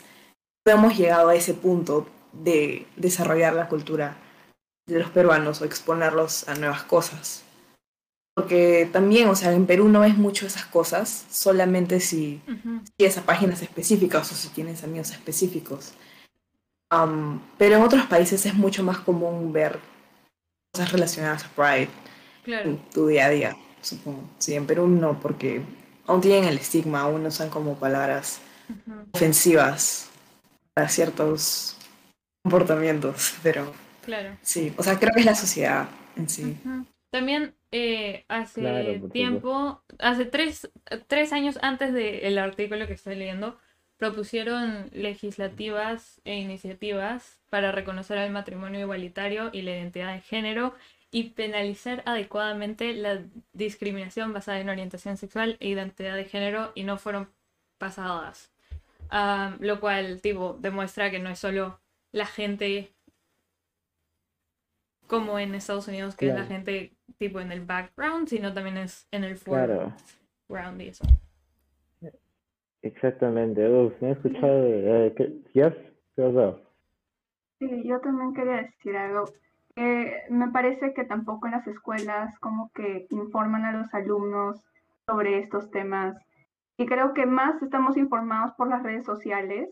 no 0.68 0.74
hemos 0.74 0.98
llegado 0.98 1.30
a 1.30 1.36
ese 1.36 1.54
punto 1.54 2.08
de 2.34 2.86
desarrollar 2.98 3.54
la 3.54 3.70
cultura 3.70 4.18
de 4.86 5.00
los 5.00 5.10
peruanos 5.12 5.62
o 5.62 5.66
exponerlos 5.66 6.48
a 6.50 6.56
nuevas 6.56 6.84
cosas. 6.84 7.44
Porque 8.36 8.88
también, 8.92 9.30
o 9.30 9.36
sea, 9.36 9.54
en 9.54 9.66
Perú 9.66 9.88
no 9.88 10.02
ves 10.02 10.18
mucho 10.18 10.46
esas 10.46 10.66
cosas, 10.66 11.26
solamente 11.30 12.00
si 12.02 12.42
Ujú. 12.48 12.82
sigues 12.98 13.18
a 13.18 13.22
páginas 13.26 13.62
específicas 13.62 14.30
o 14.32 14.36
si 14.36 14.50
tienes 14.50 14.84
amigos 14.84 15.12
específicos. 15.12 15.94
Am, 16.92 17.42
pero 17.58 17.78
en 17.78 17.84
otros 17.84 18.06
países 18.08 18.46
es 18.46 18.56
mucho 18.56 18.84
más 18.84 19.00
común 19.00 19.54
ver 19.54 19.80
cosas 20.74 20.92
relacionadas 20.92 21.46
a 21.46 21.50
Pride 21.50 21.90
Claro. 22.44 22.70
en 22.72 22.78
tu 22.90 23.08
día 23.08 23.28
a 23.28 23.30
día, 23.30 23.58
supongo. 23.82 24.24
Sí, 24.38 24.54
en 24.56 24.66
Perú 24.66 24.88
no, 24.88 25.20
porque 25.20 25.62
aún 26.10 26.22
tienen 26.22 26.46
el 26.46 26.58
estigma, 26.58 27.02
aún 27.02 27.26
usan 27.26 27.50
como 27.50 27.76
palabras 27.76 28.40
ofensivas 29.14 30.10
para 30.76 30.90
ciertos 30.90 31.78
comportamientos, 32.44 33.36
pero 33.44 33.74
Claro. 34.02 34.38
sí, 34.42 34.74
o 34.78 34.84
sea, 34.84 35.00
creo 35.00 35.14
que 35.14 35.22
es 35.22 35.28
la 35.28 35.36
sociedad 35.36 35.90
en 36.18 36.30
sí. 36.30 36.58
También 37.12 37.56
eh, 37.72 38.26
hace 38.28 38.62
Claro, 38.62 39.10
tiempo, 39.12 39.84
hace 40.00 40.26
tres, 40.26 40.70
tres 41.08 41.34
años 41.34 41.58
antes 41.62 41.94
del 41.94 42.38
artículo 42.38 42.88
que 42.88 42.94
estoy 42.94 43.16
leyendo, 43.16 43.58
propusieron 43.98 44.90
legislativas 44.94 46.22
e 46.24 46.36
iniciativas 46.40 47.40
para 47.50 47.72
reconocer 47.72 48.18
el 48.20 48.32
matrimonio 48.32 48.80
igualitario 48.82 49.50
y 49.52 49.64
la 49.64 49.72
identidad 49.72 50.14
de 50.14 50.22
género 50.22 50.76
y 51.12 51.32
penalizar 51.32 52.04
adecuadamente 52.06 52.94
la 52.94 53.24
discriminación 53.54 54.32
basada 54.34 54.60
en 54.60 54.70
orientación 54.70 55.18
sexual 55.18 55.58
e 55.60 55.70
identidad 55.70 56.16
de 56.16 56.26
género 56.26 56.72
y 56.76 56.84
no 56.84 56.98
fueron 56.98 57.30
pasadas. 57.78 58.52
Lo 59.60 59.80
cual, 59.80 60.22
tipo, 60.22 60.58
demuestra 60.60 61.10
que 61.10 61.20
no 61.20 61.30
es 61.30 61.40
solo 61.40 61.80
la 62.12 62.26
gente 62.26 62.90
como 65.08 65.40
en 65.40 65.56
Estados 65.56 65.88
Unidos, 65.88 66.16
que 66.16 66.28
es 66.30 66.36
la 66.36 66.46
gente 66.46 66.92
tipo 67.18 67.40
en 67.40 67.52
el 67.52 67.62
background, 67.66 68.28
sino 68.28 68.54
también 68.54 68.78
es 68.78 69.08
en 69.12 69.24
el 69.24 69.38
Claro, 69.38 69.92
foreground 70.48 70.82
y 70.82 70.88
eso. 70.90 71.04
exactamente. 72.84 73.68
Uf, 73.68 73.94
me 74.02 74.10
he 74.10 74.12
escuchado. 74.12 74.66
Eh, 74.66 75.14
¿qué, 75.18 75.24
¿Yes? 75.54 75.74
¿Qué 76.16 76.22
pasó? 76.22 76.60
Sí, 77.60 77.68
yo 77.86 78.00
también 78.00 78.34
quería 78.34 78.62
decir 78.64 78.96
algo. 78.96 79.26
Eh, 79.82 80.24
me 80.30 80.50
parece 80.50 80.94
que 80.94 81.06
tampoco 81.06 81.46
en 81.46 81.54
las 81.54 81.66
escuelas 81.66 82.38
como 82.40 82.70
que 82.74 83.08
informan 83.12 83.64
a 83.64 83.72
los 83.72 83.94
alumnos 83.94 84.62
sobre 85.06 85.40
estos 85.40 85.72
temas. 85.72 86.18
Y 86.76 86.86
creo 86.86 87.14
que 87.14 87.26
más 87.26 87.62
estamos 87.62 87.96
informados 87.96 88.54
por 88.56 88.68
las 88.68 88.84
redes 88.84 89.06
sociales 89.06 89.70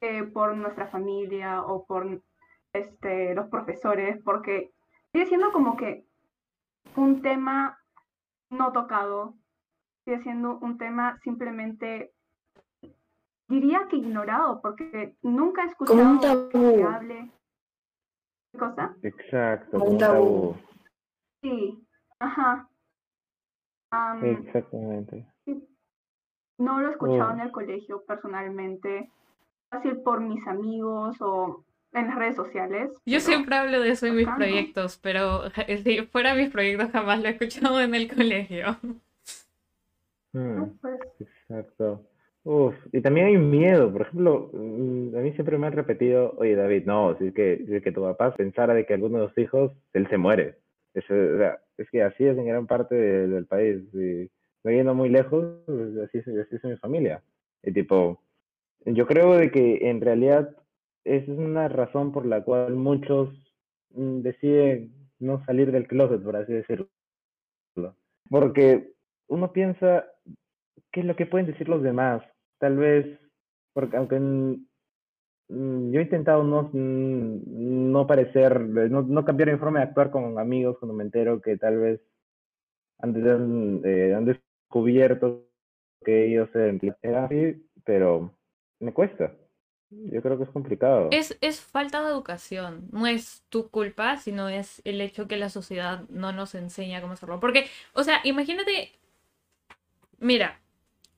que 0.00 0.24
por 0.24 0.56
nuestra 0.56 0.86
familia 0.86 1.62
o 1.62 1.84
por 1.84 2.22
este, 2.72 3.34
los 3.34 3.48
profesores, 3.48 4.18
porque 4.24 4.70
sigue 5.12 5.26
siendo 5.26 5.52
como 5.52 5.76
que 5.76 6.06
un 6.94 7.20
tema 7.20 7.78
no 8.48 8.72
tocado, 8.72 9.34
sigue 10.06 10.22
siendo 10.22 10.58
un 10.60 10.78
tema 10.78 11.18
simplemente, 11.24 12.12
diría 13.48 13.86
que 13.90 13.96
ignorado, 13.96 14.62
porque 14.62 15.14
nunca 15.20 15.64
he 15.64 15.74
Como 15.74 15.92
un 16.00 16.16
escuchado 16.16 16.48
que 16.48 16.58
tabú. 16.58 16.86
hable. 16.86 17.30
¿Qué 18.56 18.60
cosa? 18.60 18.96
Exacto, 19.02 19.78
Como 19.78 19.90
un 19.92 19.98
tabú. 19.98 20.56
Sí, 21.42 21.78
ajá. 22.18 22.68
Am, 23.90 24.24
Exactamente. 24.24 25.26
no 26.58 26.80
lo 26.80 26.88
he 26.88 26.90
escuchado 26.92 27.28
Oh. 27.30 27.34
en 27.34 27.40
el 27.40 27.52
colegio 27.52 28.02
personalmente, 28.06 29.10
fácil 29.68 29.98
por 30.00 30.20
mis 30.20 30.44
amigos 30.46 31.16
o 31.20 31.64
en 31.92 32.06
las 32.06 32.16
redes 32.16 32.36
sociales. 32.36 32.90
Yo 33.04 33.20
siempre 33.20 33.56
hablo 33.56 33.80
de 33.80 33.90
eso 33.90 34.06
en 34.06 34.16
mis 34.16 34.28
proyectos, 34.28 34.98
pero 35.02 35.50
si 35.82 36.06
fuera 36.06 36.34
mis 36.34 36.50
proyectos 36.50 36.90
jamás 36.92 37.20
lo 37.20 37.28
he 37.28 37.32
escuchado 37.32 37.80
en 37.80 37.94
el 37.94 38.08
colegio. 38.14 38.76
Mm. 40.32 40.64
pues, 40.80 41.00
Exacto. 41.20 42.02
Uf, 42.48 42.76
y 42.92 43.00
también 43.00 43.26
hay 43.26 43.36
miedo, 43.38 43.90
por 43.92 44.02
ejemplo, 44.02 44.50
mm, 44.52 45.16
a 45.16 45.20
mí 45.20 45.32
siempre 45.32 45.58
me 45.58 45.66
han 45.66 45.72
repetido, 45.72 46.32
oye 46.38 46.54
David, 46.54 46.84
no, 46.86 47.18
si 47.18 47.26
es 47.26 47.34
que, 47.34 47.64
si 47.66 47.80
que 47.80 47.90
tu 47.90 48.02
papá 48.02 48.36
pensara 48.36 48.72
de 48.72 48.86
que 48.86 48.94
alguno 48.94 49.18
de 49.18 49.24
los 49.26 49.36
hijos, 49.38 49.72
él 49.94 50.06
se 50.08 50.16
muere. 50.16 50.54
Es, 50.94 51.04
es 51.10 51.90
que 51.90 52.04
así 52.04 52.24
es 52.24 52.38
en 52.38 52.46
gran 52.46 52.68
parte 52.68 52.94
de- 52.94 53.26
del 53.26 53.46
país, 53.46 53.82
y 53.94 54.30
no 54.84 54.94
muy 54.94 55.08
lejos, 55.08 55.44
así 56.04 56.18
es, 56.18 56.28
así 56.28 56.54
es 56.56 56.64
mi 56.64 56.76
familia. 56.76 57.20
Y 57.64 57.72
tipo, 57.72 58.22
yo 58.84 59.08
creo 59.08 59.34
de 59.36 59.50
que 59.50 59.90
en 59.90 60.00
realidad 60.00 60.56
es 61.04 61.26
una 61.28 61.66
razón 61.68 62.12
por 62.12 62.26
la 62.26 62.44
cual 62.44 62.76
muchos 62.76 63.28
mm, 63.90 64.20
deciden 64.20 64.92
no 65.18 65.44
salir 65.46 65.72
del 65.72 65.88
closet, 65.88 66.22
por 66.22 66.36
así 66.36 66.52
decirlo. 66.52 66.88
Porque 68.30 68.92
uno 69.26 69.52
piensa, 69.52 70.04
¿qué 70.92 71.00
es 71.00 71.06
lo 71.06 71.16
que 71.16 71.26
pueden 71.26 71.46
decir 71.48 71.68
los 71.68 71.82
demás? 71.82 72.22
Tal 72.58 72.76
vez, 72.76 73.18
porque 73.74 73.96
aunque 73.96 74.18
mm, 74.18 74.66
mm, 75.48 75.92
yo 75.92 76.00
he 76.00 76.04
intentado 76.04 76.44
no, 76.44 76.70
mm, 76.72 77.92
no 77.92 78.06
parecer, 78.06 78.60
no, 78.60 79.02
no 79.02 79.24
cambiar 79.24 79.52
mi 79.52 79.58
forma 79.58 79.80
de 79.80 79.86
actuar 79.86 80.10
con 80.10 80.38
amigos 80.38 80.78
cuando 80.78 80.94
me 80.94 81.04
entero 81.04 81.40
que 81.40 81.56
tal 81.56 81.78
vez 81.78 82.00
han, 82.98 83.12
de- 83.12 84.08
eh, 84.10 84.14
han 84.14 84.24
descubierto 84.24 85.48
que 86.04 86.26
ellos 86.26 86.48
eran 86.54 86.80
así, 87.24 87.66
pero 87.84 88.32
me 88.80 88.92
cuesta. 88.92 89.32
Yo 89.90 90.20
creo 90.20 90.36
que 90.36 90.44
es 90.44 90.50
complicado. 90.50 91.10
Es, 91.12 91.38
es 91.40 91.60
falta 91.60 92.02
de 92.02 92.10
educación, 92.10 92.88
no 92.92 93.06
es 93.06 93.44
tu 93.48 93.70
culpa, 93.70 94.16
sino 94.16 94.48
es 94.48 94.82
el 94.84 95.00
hecho 95.00 95.28
que 95.28 95.36
la 95.36 95.48
sociedad 95.48 96.04
no 96.08 96.32
nos 96.32 96.54
enseña 96.54 97.00
cómo 97.00 97.12
hacerlo. 97.12 97.38
Porque, 97.40 97.66
o 97.94 98.02
sea, 98.02 98.20
imagínate, 98.24 98.92
mira, 100.18 100.60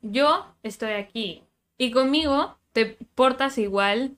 yo 0.02 0.46
estoy 0.62 0.92
aquí 0.92 1.42
y 1.78 1.90
conmigo 1.90 2.56
te 2.72 2.96
portas 3.14 3.58
igual 3.58 4.16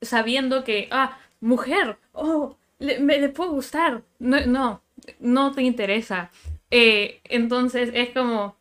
sabiendo 0.00 0.64
que, 0.64 0.88
ah, 0.90 1.18
mujer, 1.40 1.98
oh, 2.12 2.56
me 2.78 3.18
le 3.18 3.28
puedo 3.28 3.52
gustar. 3.52 4.02
No, 4.18 4.44
no, 4.46 4.82
no 5.20 5.52
te 5.52 5.62
interesa. 5.62 6.30
Eh, 6.70 7.20
entonces 7.24 7.90
es 7.94 8.10
como, 8.10 8.56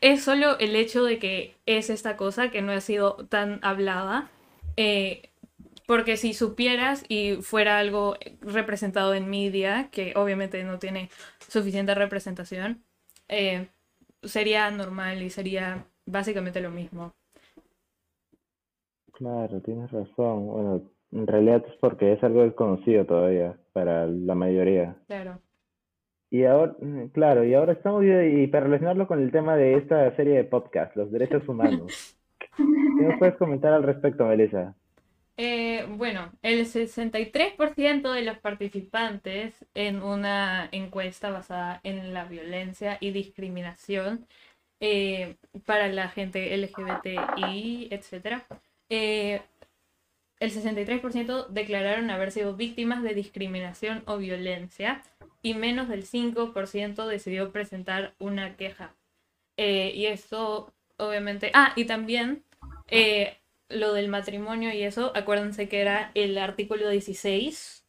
es 0.00 0.22
solo 0.22 0.58
el 0.58 0.76
hecho 0.76 1.04
de 1.04 1.18
que 1.18 1.56
es 1.66 1.90
esta 1.90 2.16
cosa 2.16 2.50
que 2.50 2.62
no 2.62 2.72
ha 2.72 2.80
sido 2.80 3.14
tan 3.28 3.58
hablada. 3.62 4.30
eh, 4.76 5.22
porque 5.86 6.18
si 6.18 6.34
supieras 6.34 7.04
y 7.08 7.36
fuera 7.36 7.78
algo 7.78 8.18
representado 8.42 9.14
en 9.14 9.30
media, 9.30 9.88
que 9.90 10.12
obviamente 10.16 10.62
no 10.64 10.78
tiene 10.78 11.10
suficiente 11.48 11.94
representación, 11.94 12.84
eh, 13.28 13.68
sería 14.22 14.70
normal 14.70 15.22
y 15.22 15.30
sería 15.30 15.86
básicamente 16.06 16.60
lo 16.60 16.70
mismo. 16.70 17.12
Claro, 19.12 19.60
tienes 19.60 19.90
razón. 19.90 20.46
Bueno, 20.46 20.82
en 21.12 21.26
realidad 21.26 21.64
es 21.66 21.74
porque 21.80 22.12
es 22.12 22.22
algo 22.22 22.42
desconocido 22.42 23.04
todavía 23.04 23.58
para 23.72 24.06
la 24.06 24.34
mayoría. 24.34 24.96
Claro. 25.06 25.40
Y 26.30 26.44
ahora, 26.44 26.76
mm, 26.80 27.06
claro, 27.08 27.44
y 27.44 27.54
ahora 27.54 27.72
estamos, 27.72 28.04
y 28.04 28.46
para 28.48 28.66
relacionarlo 28.66 29.06
con 29.06 29.20
el 29.20 29.32
tema 29.32 29.56
de 29.56 29.74
esta 29.74 30.14
serie 30.16 30.36
de 30.36 30.44
podcast, 30.44 30.94
los 30.94 31.10
derechos 31.10 31.42
humanos. 31.48 32.16
¿Qué 32.56 33.04
nos 33.04 33.18
puedes 33.18 33.36
comentar 33.36 33.72
al 33.72 33.82
respecto, 33.82 34.26
Melissa? 34.26 34.74
Eh, 35.40 35.86
bueno, 35.88 36.32
el 36.42 36.66
63% 36.66 38.12
de 38.12 38.22
los 38.22 38.38
participantes 38.38 39.54
en 39.74 40.02
una 40.02 40.68
encuesta 40.72 41.30
basada 41.30 41.80
en 41.84 42.12
la 42.12 42.24
violencia 42.24 42.98
y 43.00 43.12
discriminación 43.12 44.26
eh, 44.80 45.36
para 45.64 45.86
la 45.88 46.08
gente 46.08 46.56
LGBTI, 46.56 47.88
etc. 47.92 48.42
Eh, 48.90 49.40
el 50.40 50.50
63% 50.50 51.46
declararon 51.46 52.10
haber 52.10 52.32
sido 52.32 52.56
víctimas 52.56 53.04
de 53.04 53.14
discriminación 53.14 54.02
o 54.06 54.18
violencia 54.18 55.04
y 55.40 55.54
menos 55.54 55.88
del 55.88 56.04
5% 56.04 57.06
decidió 57.06 57.52
presentar 57.52 58.14
una 58.18 58.56
queja. 58.56 58.92
y 59.56 60.06
esto, 60.06 60.72
obviamente... 60.96 61.52
Ah, 61.54 61.72
y 61.76 61.84
también 61.84 62.44
lo 63.68 63.92
del 63.92 64.08
matrimonio 64.08 64.72
y 64.72 64.82
eso, 64.82 65.12
acuérdense 65.14 65.68
que 65.68 65.80
era 65.80 66.10
el 66.14 66.38
artículo 66.38 66.88
16 66.88 67.84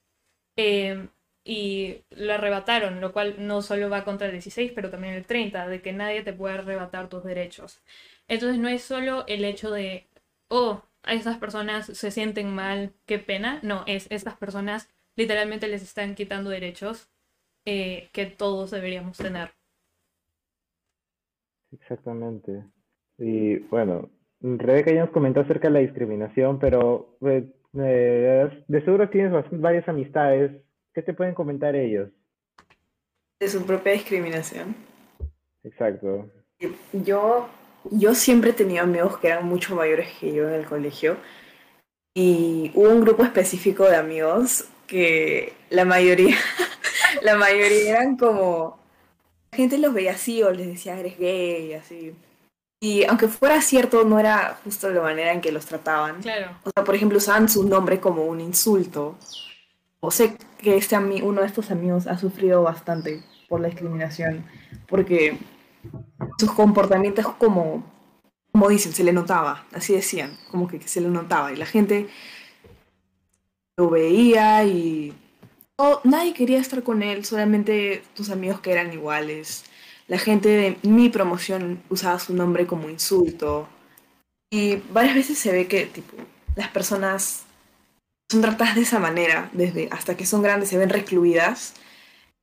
eh, 0.58 1.08
y 1.44 2.02
lo 2.12 2.34
arrebataron, 2.34 3.02
lo 3.02 3.14
cual 3.14 3.36
no 3.40 3.62
solo 3.62 3.90
va 3.90 4.04
contra 4.04 4.28
el 4.28 4.34
16, 4.34 4.74
pero 4.76 4.90
también 4.90 5.14
el 5.14 5.26
30, 5.26 5.68
de 5.68 5.82
que 5.82 5.94
nadie 5.94 6.22
te 6.24 6.34
puede 6.34 6.56
arrebatar 6.56 7.10
tus 7.10 7.24
derechos. 7.24 7.82
Entonces 8.28 8.60
no 8.60 8.68
es 8.68 8.84
solo 8.84 9.24
el 9.28 9.46
hecho 9.46 9.72
de, 9.72 10.08
oh, 10.50 10.84
a 11.04 11.14
estas 11.14 11.38
personas 11.38 11.86
se 11.86 12.12
sienten 12.12 12.54
mal, 12.54 12.94
qué 13.06 13.20
pena, 13.20 13.60
no, 13.64 13.84
es 13.88 14.08
estas 14.12 14.36
personas 14.38 14.90
literalmente 15.16 15.68
les 15.68 15.82
están 15.82 16.16
quitando 16.16 16.50
derechos 16.50 17.10
eh, 17.66 18.10
que 18.14 18.26
todos 18.26 18.72
deberíamos 18.72 19.18
tener. 19.18 19.52
Exactamente. 21.72 22.64
Y 23.18 23.58
bueno, 23.58 24.10
Rebeca 24.42 24.92
ya 24.92 25.02
nos 25.02 25.12
comentó 25.12 25.42
acerca 25.42 25.68
de 25.68 25.74
la 25.74 25.80
discriminación, 25.80 26.60
pero 26.60 27.18
pues, 27.20 27.44
eh, 27.78 28.64
de 28.68 28.86
seguro 28.86 29.10
tienes 29.10 29.34
varias 29.52 29.88
amistades. 29.88 30.52
¿Qué 30.94 31.02
te 31.02 31.14
pueden 31.14 31.34
comentar 31.34 31.76
ellos? 31.76 32.10
De 33.40 33.48
su 33.48 33.66
propia 33.66 33.94
discriminación. 33.94 34.76
Exacto. 35.64 36.30
Yo, 36.94 37.50
yo 37.92 38.16
siempre 38.16 38.52
he 38.52 38.54
tenido 38.54 38.84
amigos 38.84 39.18
que 39.18 39.28
eran 39.28 39.46
mucho 39.46 39.76
mayores 39.76 40.10
que 40.20 40.34
yo 40.34 40.48
en 40.48 40.56
el 40.56 40.66
colegio. 40.66 41.18
Y 42.14 42.72
hubo 42.74 42.90
un 42.90 43.02
grupo 43.02 43.24
específico 43.24 43.86
de 43.86 43.96
amigos 43.96 44.68
que 44.88 45.54
la 45.70 45.86
mayoría, 45.86 46.36
la 47.22 47.36
mayoría 47.36 47.92
eran 47.92 48.18
como, 48.18 48.80
la 49.52 49.58
gente 49.58 49.78
los 49.78 49.94
veía 49.94 50.14
así 50.14 50.42
o 50.44 50.52
les 50.52 50.68
decía 50.68 51.00
eres 51.00 51.18
gay, 51.18 51.74
así. 51.74 52.14
Y 52.80 53.04
aunque 53.06 53.28
fuera 53.28 53.62
cierto, 53.62 54.06
no 54.06 54.20
era 54.20 54.58
justo 54.64 54.90
la 54.90 55.02
manera 55.02 55.34
en 55.34 55.42
que 55.42 55.52
los 55.52 55.66
trataban. 55.66 56.22
Claro. 56.22 56.58
O 56.64 56.72
sea, 56.74 56.84
por 56.84 56.96
ejemplo, 56.96 57.18
usaban 57.18 57.50
su 57.50 57.68
nombre 57.68 58.00
como 58.00 58.24
un 58.26 58.40
insulto. 58.40 59.18
O 60.00 60.12
sé 60.12 60.38
que 60.58 60.78
este 60.78 60.98
uno 60.98 61.42
de 61.42 61.48
estos 61.48 61.72
amigos 61.72 62.08
ha 62.08 62.18
sufrido 62.18 62.64
bastante 62.64 63.22
por 63.50 63.60
la 63.60 63.68
discriminación, 63.68 64.46
porque 64.88 65.38
sus 66.38 66.54
comportamientos 66.54 67.28
como, 67.36 67.84
como 68.54 68.70
dicen, 68.70 68.94
se 68.94 69.04
le 69.04 69.12
notaba, 69.12 69.66
así 69.74 69.94
decían, 69.94 70.38
como 70.52 70.68
que 70.68 70.80
se 70.88 71.02
le 71.02 71.10
notaba. 71.10 71.52
Y 71.52 71.58
la 71.58 71.66
gente 71.66 72.08
lo 73.76 73.90
veía 73.90 74.64
y 74.64 75.14
nadie 76.06 76.34
quería 76.34 76.60
estar 76.60 76.84
con 76.84 77.02
él, 77.02 77.26
solamente 77.26 78.04
tus 78.14 78.30
amigos 78.30 78.62
que 78.62 78.72
eran 78.72 78.94
iguales 78.94 79.66
la 80.10 80.18
gente 80.18 80.50
de 80.50 80.78
mi 80.82 81.10
promoción 81.10 81.82
usaba 81.90 82.20
su 82.20 82.34
nombre 82.34 82.68
como 82.68 82.90
insulto. 82.90 83.70
Y 84.52 84.78
varias 84.92 85.16
veces 85.16 85.38
se 85.38 85.52
ve 85.52 85.68
que 85.68 85.86
tipo, 85.86 86.18
las 86.56 86.70
personas 86.70 87.44
son 88.30 88.42
tratadas 88.42 88.76
de 88.76 88.82
esa 88.82 89.00
manera, 89.00 89.50
desde 89.54 89.88
hasta 89.92 90.18
que 90.18 90.26
son 90.26 90.42
grandes 90.42 90.70
se 90.70 90.78
ven 90.80 90.90
recluidas. 90.90 91.76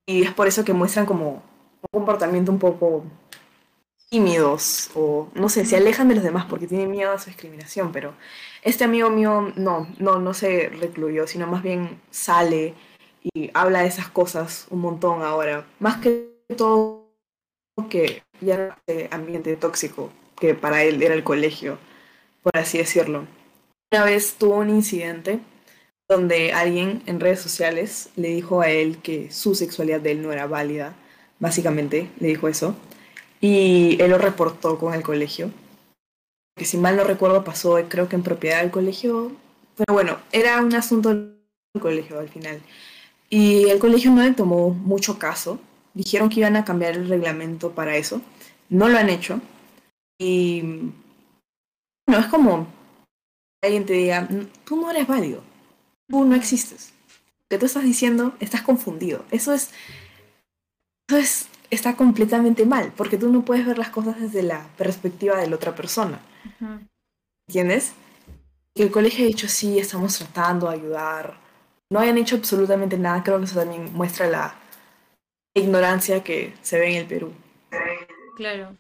Y 0.07 0.23
es 0.23 0.33
por 0.33 0.47
eso 0.47 0.65
que 0.65 0.73
muestran 0.73 1.07
como 1.07 1.43
un 1.83 2.01
comportamiento 2.01 2.53
un 2.53 2.61
poco 2.61 3.05
tímidos 4.09 4.91
o 4.95 5.29
no 5.35 5.49
sé, 5.49 5.65
se 5.65 5.77
alejan 5.77 6.09
de 6.09 6.15
los 6.15 6.23
demás 6.23 6.47
porque 6.47 6.69
tienen 6.69 6.93
miedo 6.93 7.11
a 7.11 7.19
su 7.19 7.27
discriminación, 7.31 7.91
pero 7.91 8.15
este 8.63 8.85
amigo 8.85 9.11
mío 9.11 9.53
no, 9.57 9.89
no, 9.99 10.21
no 10.21 10.33
se 10.35 10.69
recluyó, 10.69 11.27
sino 11.27 11.49
más 11.49 11.65
bien 11.65 12.01
sale 12.13 12.75
y 13.35 13.51
habla 13.55 13.81
de 13.81 13.89
esas 13.89 14.09
cosas 14.09 14.67
un 14.71 14.81
montón 14.81 15.23
ahora. 15.23 15.67
Más 15.81 15.97
que 15.97 16.31
todo 16.57 17.06
que 17.85 18.23
ya 18.41 18.55
era 18.55 18.79
ese 18.87 19.09
ambiente 19.11 19.55
tóxico 19.57 20.11
que 20.39 20.55
para 20.55 20.83
él 20.83 21.03
era 21.03 21.15
el 21.15 21.25
colegio, 21.25 21.79
por 22.43 22.57
así 22.57 22.79
decirlo. 22.79 23.27
Una 23.93 24.05
vez 24.05 24.35
tuvo 24.35 24.57
un 24.57 24.71
incidente 24.71 25.41
donde 26.09 26.53
alguien 26.53 27.03
en 27.07 27.21
redes 27.21 27.41
sociales 27.41 28.11
le 28.17 28.29
dijo 28.29 28.61
a 28.61 28.71
él 28.71 28.99
que 28.99 29.31
su 29.31 29.55
sexualidad 29.55 30.01
de 30.01 30.13
él 30.13 30.23
no 30.23 30.33
era 30.33 30.47
válida, 30.47 30.95
básicamente 31.39 32.11
le 32.21 32.29
dijo 32.29 32.49
eso, 32.49 32.75
y 33.41 34.01
él 34.01 34.11
lo 34.11 34.19
reportó 34.19 34.79
con 34.79 34.95
el 34.95 35.03
colegio. 35.03 35.51
Que 36.57 36.65
si 36.65 36.79
mal 36.79 36.97
no 36.97 37.05
recuerdo 37.05 37.45
pasó 37.45 37.79
creo 37.89 38.09
que 38.09 38.17
en 38.17 38.23
propiedad 38.23 38.63
del 38.63 38.71
colegio, 38.71 39.33
pero 39.77 39.93
bueno, 39.93 40.19
era 40.33 40.61
un 40.63 40.75
asunto 40.75 41.11
del 41.11 41.37
colegio 41.81 42.19
al 42.19 42.29
final. 42.29 42.61
Y 43.29 43.69
el 43.69 43.79
colegio 43.79 44.11
no 44.11 44.23
le 44.23 44.33
tomó 44.33 44.71
mucho 44.71 45.19
caso, 45.19 45.59
dijeron 45.97 46.29
que 46.29 46.41
iban 46.41 46.57
a 46.57 46.65
cambiar 46.65 46.95
el 46.95 47.09
reglamento 47.09 47.73
para 47.73 47.97
eso. 47.97 48.21
No 48.69 48.89
lo 48.89 48.99
han 48.99 49.09
hecho. 49.09 49.41
Y 50.19 50.61
bueno, 52.07 52.21
es 52.21 52.27
como 52.27 52.67
alguien 53.63 53.87
te 53.87 53.95
diga, 53.95 54.29
tú 54.65 54.77
no 54.77 54.91
eres 54.91 55.07
válido, 55.07 55.43
tú 56.09 56.25
no 56.25 56.37
existes. 56.37 56.93
Lo 57.49 57.57
que 57.57 57.59
tú 57.59 57.67
estás 57.67 57.83
diciendo, 57.83 58.35
estás 58.41 58.63
confundido. 58.63 59.25
Eso 59.31 59.55
es, 59.55 59.71
eso 61.09 61.19
es, 61.19 61.49
está 61.71 61.97
completamente 61.97 62.67
mal, 62.67 62.93
porque 62.97 63.17
tú 63.17 63.31
no 63.31 63.45
puedes 63.45 63.67
ver 63.67 63.79
las 63.79 63.91
cosas 63.91 64.21
desde 64.21 64.43
la 64.43 64.69
perspectiva 64.77 65.37
de 65.37 65.49
la 65.49 65.57
otra 65.57 65.75
persona. 65.75 66.21
¿Entiendes? 67.49 67.93
Que 68.75 68.83
el 68.83 68.91
colegio 68.91 69.25
ha 69.25 69.29
dicho, 69.29 69.49
sí, 69.49 69.79
estamos 69.79 70.19
tratando 70.19 70.69
de 70.69 70.75
ayudar. 70.75 71.41
No 71.91 72.01
hayan 72.01 72.19
hecho 72.19 72.37
absolutamente 72.37 72.99
nada, 72.99 73.23
creo 73.23 73.39
que 73.39 73.45
eso 73.45 73.59
también 73.59 73.93
muestra 73.95 74.27
la, 74.29 74.57
ignorancia 75.61 76.23
que 76.23 76.55
se 76.63 76.79
ve 76.79 76.91
en 76.91 76.97
el 76.97 77.07
Perú. 77.07 77.33
Claro. 78.37 78.77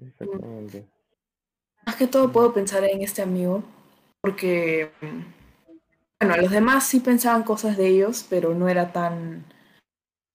Exactamente. 0.00 0.86
Más 1.86 1.96
que 1.96 2.06
todo 2.06 2.30
puedo 2.30 2.52
pensar 2.52 2.84
en 2.84 3.02
este 3.02 3.22
amigo, 3.22 3.62
porque, 4.20 4.90
bueno, 6.20 6.36
los 6.36 6.50
demás 6.50 6.86
sí 6.86 7.00
pensaban 7.00 7.42
cosas 7.42 7.76
de 7.76 7.88
ellos, 7.88 8.26
pero 8.28 8.54
no 8.54 8.68
era 8.68 8.92
tan 8.92 9.44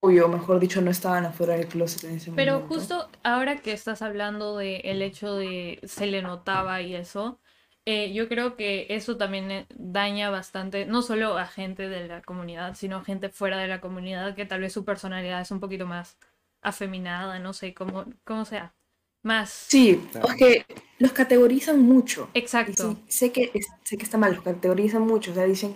obvio, 0.02 0.28
mejor 0.28 0.60
dicho, 0.60 0.80
no 0.80 0.90
estaban 0.90 1.24
afuera 1.26 1.54
del 1.54 1.66
closet 1.66 2.04
en 2.04 2.16
ese 2.16 2.32
pero 2.32 2.54
momento. 2.54 2.68
Pero 2.68 2.80
justo 2.80 3.10
ahora 3.22 3.56
que 3.56 3.72
estás 3.72 4.02
hablando 4.02 4.56
del 4.56 4.80
el 4.84 5.02
hecho 5.02 5.34
de 5.36 5.78
se 5.84 6.06
le 6.06 6.22
notaba 6.22 6.80
y 6.82 6.94
eso, 6.94 7.38
eh, 7.86 8.12
yo 8.12 8.28
creo 8.28 8.56
que 8.56 8.86
eso 8.90 9.16
también 9.16 9.50
eh, 9.50 9.66
daña 9.74 10.30
bastante, 10.30 10.84
no 10.86 11.02
solo 11.02 11.38
a 11.38 11.46
gente 11.46 11.88
de 11.88 12.06
la 12.06 12.22
comunidad, 12.22 12.74
sino 12.74 12.98
a 12.98 13.04
gente 13.04 13.30
fuera 13.30 13.58
de 13.58 13.68
la 13.68 13.80
comunidad 13.80 14.34
que 14.34 14.44
tal 14.44 14.60
vez 14.60 14.72
su 14.72 14.84
personalidad 14.84 15.40
es 15.40 15.50
un 15.50 15.60
poquito 15.60 15.86
más 15.86 16.18
afeminada, 16.62 17.38
no 17.38 17.52
sé, 17.52 17.74
cómo, 17.74 18.04
cómo 18.24 18.44
sea. 18.44 18.74
Más. 19.22 19.50
Sí, 19.50 20.00
es 20.14 20.34
que 20.34 20.64
los 20.98 21.12
categorizan 21.12 21.80
mucho. 21.80 22.30
Exacto. 22.32 22.96
sé, 23.06 23.30
que, 23.32 23.52
sé 23.84 23.98
que 23.98 24.04
está 24.04 24.16
mal, 24.16 24.34
los 24.34 24.42
categorizan 24.42 25.02
mucho. 25.02 25.32
O 25.32 25.34
sea, 25.34 25.44
dicen 25.44 25.74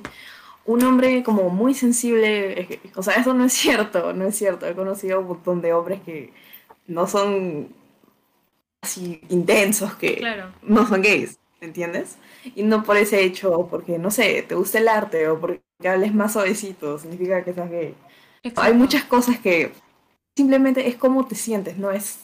un 0.65 0.83
hombre 0.83 1.23
como 1.23 1.51
muy 1.51 1.75
sensible. 1.75 2.81
O 2.95 3.03
sea, 3.03 3.15
eso 3.15 3.35
no 3.35 3.45
es 3.45 3.53
cierto, 3.53 4.15
no 4.15 4.27
es 4.27 4.37
cierto. 4.37 4.67
He 4.67 4.75
conocido 4.75 5.21
un 5.21 5.27
montón 5.27 5.61
de 5.61 5.75
hombres 5.75 6.01
que 6.03 6.33
no 6.87 7.07
son 7.07 7.69
así 8.81 9.21
intensos, 9.29 9.95
que 9.95 10.23
no 10.63 10.87
son 10.87 11.03
gays. 11.03 11.39
¿Entiendes? 11.65 12.17
Y 12.55 12.63
no 12.63 12.85
por 12.85 12.97
ese 12.97 13.23
hecho, 13.23 13.53
o 13.53 13.69
porque, 13.69 13.99
no 13.99 14.11
sé, 14.11 14.43
te 14.43 14.55
gusta 14.55 14.79
el 14.79 14.89
arte, 14.89 15.29
o 15.29 15.41
porque 15.41 15.63
hables 15.85 16.15
más 16.15 16.33
suavecito, 16.33 16.99
significa 16.99 17.45
que 17.45 17.53
seas 17.53 17.71
gay. 17.71 17.95
Hay 18.57 18.75
muchas 18.75 19.05
cosas 19.05 19.39
que 19.39 19.73
simplemente 20.37 20.89
es 20.89 20.97
cómo 20.97 21.27
te 21.27 21.35
sientes, 21.35 21.79
no 21.79 21.91
es, 21.91 22.21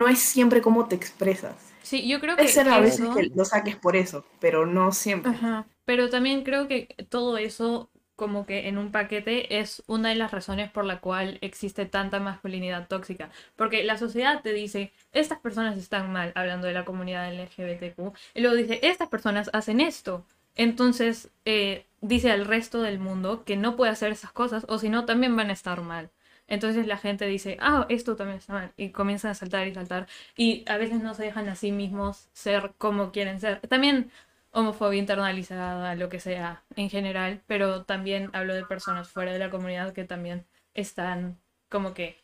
no 0.00 0.08
es 0.08 0.18
siempre 0.18 0.60
cómo 0.60 0.86
te 0.86 0.96
expresas. 0.96 1.54
Sí, 1.82 2.06
yo 2.06 2.20
creo 2.20 2.36
que. 2.36 2.44
Es 2.44 2.52
ser 2.52 2.68
a 2.68 2.80
veces 2.80 3.08
que 3.14 3.30
lo 3.34 3.44
saques 3.44 3.76
por 3.76 3.96
eso, 3.96 4.24
pero 4.40 4.66
no 4.66 4.92
siempre. 4.92 5.32
Ajá. 5.32 5.66
Pero 5.84 6.10
también 6.10 6.44
creo 6.44 6.68
que 6.68 6.94
todo 7.08 7.38
eso 7.38 7.90
como 8.18 8.46
que 8.46 8.66
en 8.66 8.78
un 8.78 8.90
paquete 8.90 9.60
es 9.60 9.84
una 9.86 10.08
de 10.08 10.16
las 10.16 10.32
razones 10.32 10.72
por 10.72 10.84
la 10.84 10.98
cual 10.98 11.38
existe 11.40 11.86
tanta 11.86 12.18
masculinidad 12.18 12.88
tóxica. 12.88 13.30
Porque 13.54 13.84
la 13.84 13.96
sociedad 13.96 14.42
te 14.42 14.52
dice, 14.52 14.92
estas 15.12 15.38
personas 15.38 15.78
están 15.78 16.12
mal, 16.12 16.32
hablando 16.34 16.66
de 16.66 16.72
la 16.74 16.84
comunidad 16.84 17.32
LGBTQ, 17.32 18.16
y 18.34 18.40
luego 18.40 18.56
dice, 18.56 18.80
estas 18.82 19.08
personas 19.08 19.50
hacen 19.52 19.80
esto. 19.80 20.24
Entonces 20.56 21.30
eh, 21.44 21.86
dice 22.00 22.32
al 22.32 22.44
resto 22.44 22.82
del 22.82 22.98
mundo 22.98 23.44
que 23.44 23.56
no 23.56 23.76
puede 23.76 23.92
hacer 23.92 24.10
esas 24.10 24.32
cosas, 24.32 24.66
o 24.68 24.78
si 24.78 24.88
no, 24.88 25.04
también 25.04 25.36
van 25.36 25.50
a 25.50 25.52
estar 25.52 25.80
mal. 25.82 26.10
Entonces 26.48 26.88
la 26.88 26.96
gente 26.96 27.24
dice, 27.26 27.56
ah, 27.60 27.86
esto 27.88 28.16
también 28.16 28.38
está 28.38 28.52
mal. 28.52 28.72
Y 28.76 28.90
comienzan 28.90 29.30
a 29.30 29.34
saltar 29.34 29.68
y 29.68 29.74
saltar. 29.74 30.08
Y 30.36 30.64
a 30.66 30.76
veces 30.76 31.00
no 31.00 31.14
se 31.14 31.22
dejan 31.22 31.48
a 31.48 31.54
sí 31.54 31.70
mismos 31.70 32.28
ser 32.32 32.72
como 32.78 33.12
quieren 33.12 33.38
ser. 33.38 33.60
También 33.68 34.10
homofobia 34.58 34.98
internalizada, 34.98 35.94
lo 35.94 36.08
que 36.08 36.20
sea, 36.20 36.64
en 36.76 36.90
general. 36.90 37.42
Pero 37.46 37.84
también 37.84 38.30
hablo 38.32 38.54
de 38.54 38.64
personas 38.64 39.08
fuera 39.08 39.32
de 39.32 39.38
la 39.38 39.50
comunidad 39.50 39.92
que 39.92 40.04
también 40.04 40.46
están 40.74 41.38
como 41.68 41.94
que 41.94 42.16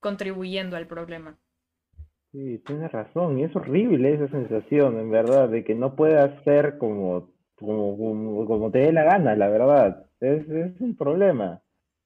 contribuyendo 0.00 0.76
al 0.76 0.86
problema. 0.86 1.38
Sí, 2.32 2.58
tienes 2.66 2.90
razón, 2.90 3.38
y 3.38 3.44
es 3.44 3.54
horrible 3.54 4.14
esa 4.14 4.28
sensación, 4.28 4.98
en 4.98 5.10
verdad, 5.10 5.50
de 5.50 5.64
que 5.64 5.74
no 5.74 5.94
puedas 5.94 6.42
ser 6.44 6.78
como, 6.78 7.28
como, 7.56 8.46
como, 8.46 8.70
te 8.70 8.78
dé 8.78 8.92
la 8.92 9.04
gana, 9.04 9.36
la 9.36 9.48
verdad. 9.48 10.06
Es, 10.18 10.48
es 10.48 10.80
un 10.80 10.96
problema, 10.96 11.60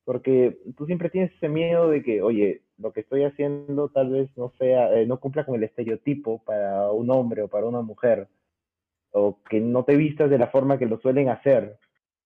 porque 0.05 0.59
tú 0.77 0.87
siempre 0.87 1.11
tienes 1.11 1.33
ese 1.37 1.49
miedo 1.49 1.89
de 1.91 2.03
que, 2.03 2.23
oye, 2.23 2.63
lo 2.79 2.93
que 2.93 3.01
estoy 3.01 3.25
haciendo 3.25 3.89
tal 3.89 4.11
vez 4.11 4.29
no 4.37 4.53
sea, 4.59 4.93
eh, 4.99 5.07
no 5.07 5.21
cumpla 5.21 5.47
con 5.47 5.55
el 5.55 5.63
estereotipo 5.63 6.43
para 6.45 6.91
un 6.91 7.11
hombre 7.11 7.43
o 7.43 7.49
para 7.49 7.67
una 7.67 7.83
mujer, 7.83 8.29
o 9.12 9.42
que 9.49 9.61
no 9.61 9.85
te 9.85 9.97
vistas 9.97 10.31
de 10.31 10.38
la 10.38 10.49
forma 10.49 10.79
que 10.79 10.87
lo 10.87 10.99
suelen 10.99 11.29
hacer. 11.29 11.79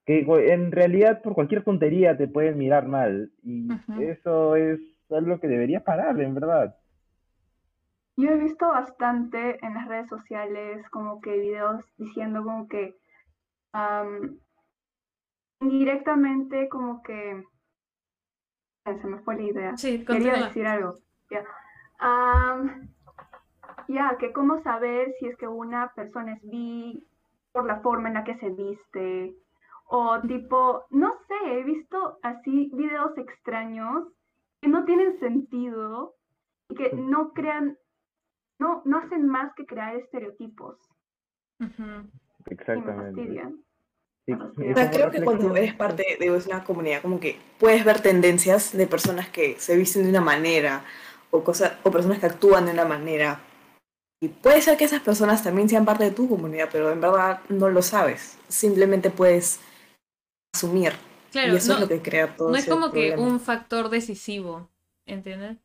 Que 0.06 0.26
en 0.52 0.72
realidad 0.72 1.22
por 1.22 1.34
cualquier 1.34 1.62
tontería 1.62 2.16
te 2.16 2.26
pueden 2.26 2.58
mirar 2.58 2.88
mal, 2.88 3.30
y 3.42 3.68
eso 3.98 4.56
es 4.56 4.80
algo 5.10 5.38
que 5.38 5.48
debería 5.48 5.84
parar, 5.84 6.20
en 6.20 6.34
verdad. 6.34 6.76
Yo 8.16 8.30
he 8.30 8.36
visto 8.36 8.68
bastante 8.68 9.64
en 9.64 9.74
las 9.74 9.88
redes 9.88 10.08
sociales 10.08 10.84
como 10.90 11.20
que 11.20 11.38
videos 11.38 11.84
diciendo 11.96 12.42
como 12.44 12.68
que 12.68 12.96
indirectamente 15.60 16.68
como 16.68 17.02
que 17.02 17.44
se 18.84 19.06
me 19.06 19.18
fue 19.20 19.36
la 19.36 19.42
idea. 19.42 19.76
Sí, 19.76 20.04
Quería 20.04 20.32
decir 20.34 20.66
algo. 20.66 20.94
Ya, 21.30 21.44
ya 23.92 24.16
que 24.18 24.32
cómo 24.32 24.62
saber 24.62 25.14
si 25.18 25.26
es 25.26 25.36
que 25.36 25.48
una 25.48 25.92
persona 25.94 26.34
es 26.34 26.42
bi 26.42 27.06
por 27.52 27.66
la 27.66 27.80
forma 27.80 28.08
en 28.08 28.14
la 28.14 28.24
que 28.24 28.38
se 28.38 28.50
viste 28.50 29.34
o 29.92 30.20
tipo, 30.20 30.84
no 30.90 31.12
sé, 31.26 31.58
he 31.58 31.64
visto 31.64 32.18
así 32.22 32.70
videos 32.74 33.16
extraños 33.18 34.06
que 34.60 34.68
no 34.68 34.84
tienen 34.84 35.18
sentido 35.18 36.14
y 36.68 36.76
que 36.76 36.92
no 36.94 37.32
crean 37.32 37.76
no, 38.60 38.82
no 38.84 38.98
hacen 38.98 39.26
más 39.26 39.52
que 39.56 39.66
crear 39.66 39.96
estereotipos. 39.96 40.76
Exactamente. 42.46 43.42
creo 44.26 45.10
que 45.10 45.24
cuando 45.24 45.56
eres 45.56 45.74
parte 45.74 46.04
de 46.20 46.30
una 46.30 46.62
comunidad, 46.62 47.02
como 47.02 47.18
que 47.18 47.36
puedes 47.58 47.84
ver 47.84 48.00
tendencias 48.00 48.76
de 48.76 48.86
personas 48.86 49.28
que 49.30 49.58
se 49.58 49.76
visten 49.76 50.04
de 50.04 50.10
una 50.10 50.20
manera 50.20 50.84
o, 51.30 51.42
cosas, 51.42 51.78
o 51.82 51.90
personas 51.90 52.18
que 52.18 52.26
actúan 52.26 52.66
de 52.66 52.72
una 52.72 52.84
manera. 52.84 53.40
Y 54.22 54.28
puede 54.28 54.60
ser 54.60 54.76
que 54.76 54.84
esas 54.84 55.00
personas 55.00 55.42
también 55.42 55.68
sean 55.68 55.86
parte 55.86 56.04
de 56.04 56.10
tu 56.10 56.28
comunidad, 56.28 56.68
pero 56.70 56.92
en 56.92 57.00
verdad 57.00 57.40
no 57.48 57.70
lo 57.70 57.80
sabes. 57.80 58.38
Simplemente 58.48 59.08
puedes 59.10 59.60
asumir. 60.52 60.92
y 61.32 61.38
eso 61.38 61.74
es 61.74 61.80
lo 61.80 61.88
que 61.88 62.02
crea 62.02 62.36
todo. 62.36 62.50
No 62.50 62.56
es 62.56 62.66
como 62.66 62.92
que 62.92 63.16
un 63.16 63.40
factor 63.40 63.88
decisivo, 63.88 64.68
¿entiendes? 65.06 65.56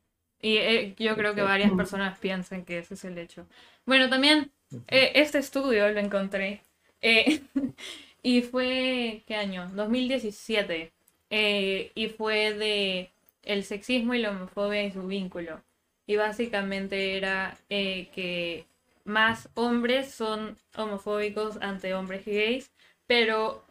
Y 0.42 0.58
eh, 0.58 0.96
yo 0.98 1.16
creo 1.16 1.36
que 1.36 1.42
varias 1.42 1.72
personas 1.72 2.18
piensan 2.20 2.64
que 2.64 2.80
ese 2.80 2.94
es 2.94 3.04
el 3.04 3.18
hecho. 3.18 3.46
Bueno, 3.86 4.10
también 4.10 4.52
eh, 4.88 5.12
este 5.16 5.40
estudio 5.40 5.90
lo 5.90 6.00
encontré. 6.00 6.62
Eh, 7.02 7.42
y 8.24 8.42
fue, 8.42 9.24
¿qué 9.28 9.36
año? 9.36 9.70
2017. 9.74 10.94
y 11.30 12.08
fue 12.16 12.54
de 12.54 13.12
el 13.44 13.64
sexismo 13.64 14.14
y 14.14 14.20
la 14.20 14.32
homofobia 14.32 14.84
y 14.84 14.92
su 14.92 15.06
vínculo. 15.08 15.62
Y 16.08 16.16
básicamente 16.16 17.18
era 17.18 17.58
que 17.70 18.66
más 19.04 19.50
hombres 19.56 20.12
son 20.12 20.58
homofóbicos 20.76 21.58
ante 21.62 21.94
hombres 21.94 22.26
gays, 22.26 22.72
pero 23.08 23.64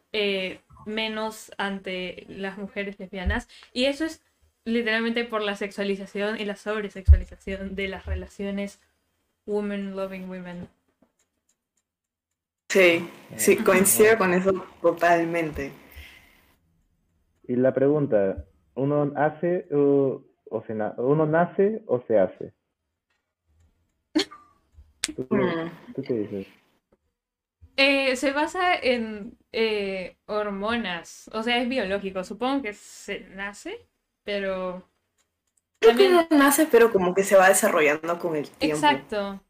menos 0.86 1.52
ante 1.58 2.24
las 2.28 2.58
mujeres 2.58 2.98
lesbianas. 2.98 3.48
Y 3.72 3.86
eso 3.86 4.04
es 4.04 4.20
literalmente 4.64 5.24
por 5.24 5.42
la 5.42 5.56
sexualización 5.56 6.40
y 6.40 6.44
la 6.44 6.56
sobresexualización 6.56 7.74
de 7.74 7.88
las 7.88 8.06
relaciones 8.06 8.80
women 9.46 9.94
loving 9.94 10.28
women. 10.28 10.68
Sí, 12.68 13.08
sí, 13.36 13.56
coincido 13.58 14.18
con 14.18 14.34
eso 14.34 14.52
totalmente. 14.82 15.72
Y 17.46 17.56
la 17.56 17.74
pregunta, 17.74 18.46
¿uno 18.74 19.12
hace 19.16 19.68
o, 19.70 20.22
se 20.66 20.72
uno 20.98 21.26
nace 21.26 21.82
o 21.86 22.00
se 22.06 22.18
hace? 22.18 22.52
¿Tú 25.16 26.02
qué, 26.02 26.14
dices? 26.14 26.46
Eh, 27.76 28.16
se 28.16 28.32
basa 28.32 28.74
en 28.76 29.36
eh, 29.52 30.16
hormonas, 30.26 31.28
o 31.32 31.42
sea, 31.42 31.58
es 31.58 31.68
biológico. 31.68 32.24
Supongo 32.24 32.62
que 32.62 32.72
se 32.72 33.20
nace 33.30 33.88
pero... 34.24 34.88
Creo 35.78 35.96
que 35.96 36.08
no 36.08 36.26
nace, 36.30 36.66
pero 36.66 36.90
como 36.90 37.14
que 37.14 37.22
se 37.22 37.36
va 37.36 37.48
desarrollando 37.48 38.18
con 38.18 38.36
el 38.36 38.48
tiempo. 38.48 38.76
Exacto. 38.76 39.44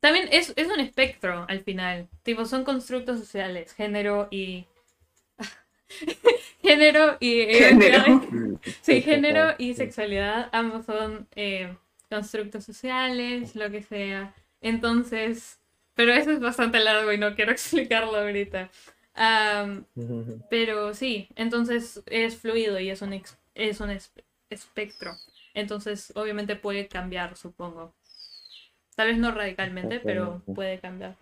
También 0.00 0.28
es, 0.32 0.54
es 0.56 0.68
un 0.68 0.80
espectro 0.80 1.44
al 1.46 1.60
final. 1.60 2.08
Tipo, 2.22 2.46
son 2.46 2.64
constructos 2.64 3.18
sociales, 3.18 3.74
género 3.74 4.28
y... 4.30 4.66
género 6.62 7.16
y... 7.20 7.46
Género. 7.46 8.22
sí, 8.82 9.02
género 9.02 9.54
y 9.58 9.74
sexualidad. 9.74 10.48
Ambos 10.52 10.86
son 10.86 11.28
eh, 11.34 11.74
constructos 12.10 12.64
sociales, 12.64 13.56
lo 13.56 13.70
que 13.70 13.82
sea. 13.82 14.34
Entonces... 14.60 15.60
Pero 15.94 16.12
eso 16.12 16.30
es 16.30 16.40
bastante 16.40 16.78
largo 16.78 17.12
y 17.12 17.18
no 17.18 17.34
quiero 17.34 17.52
explicarlo 17.52 18.16
ahorita. 18.16 18.70
pero 20.48 20.94
sí, 20.94 21.28
entonces 21.34 22.02
es 22.06 22.36
fluido 22.36 22.78
y 22.78 22.90
es 22.90 23.02
un 23.02 23.20
es 23.54 23.80
un 23.80 23.90
espectro. 24.48 25.12
Entonces, 25.54 26.12
obviamente 26.14 26.54
puede 26.54 26.86
cambiar, 26.86 27.36
supongo. 27.36 27.92
Tal 28.94 29.08
vez 29.08 29.18
no 29.18 29.32
radicalmente, 29.32 30.00
pero 30.00 30.42
puede 30.54 30.78
cambiar. 30.78 31.16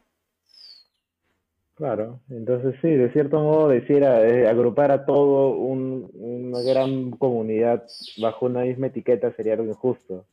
Claro, 1.76 2.20
entonces 2.30 2.74
sí, 2.80 2.88
de 2.88 3.12
cierto 3.12 3.38
modo 3.38 3.68
decir 3.68 4.02
eh, 4.02 4.48
agrupar 4.48 4.90
a 4.90 5.04
todo 5.04 5.50
una 5.50 6.60
gran 6.62 7.10
comunidad 7.10 7.86
bajo 8.16 8.46
una 8.46 8.62
misma 8.62 8.86
etiqueta 8.86 9.30
sería 9.32 9.54
algo 9.54 9.66
injusto. 9.66 10.26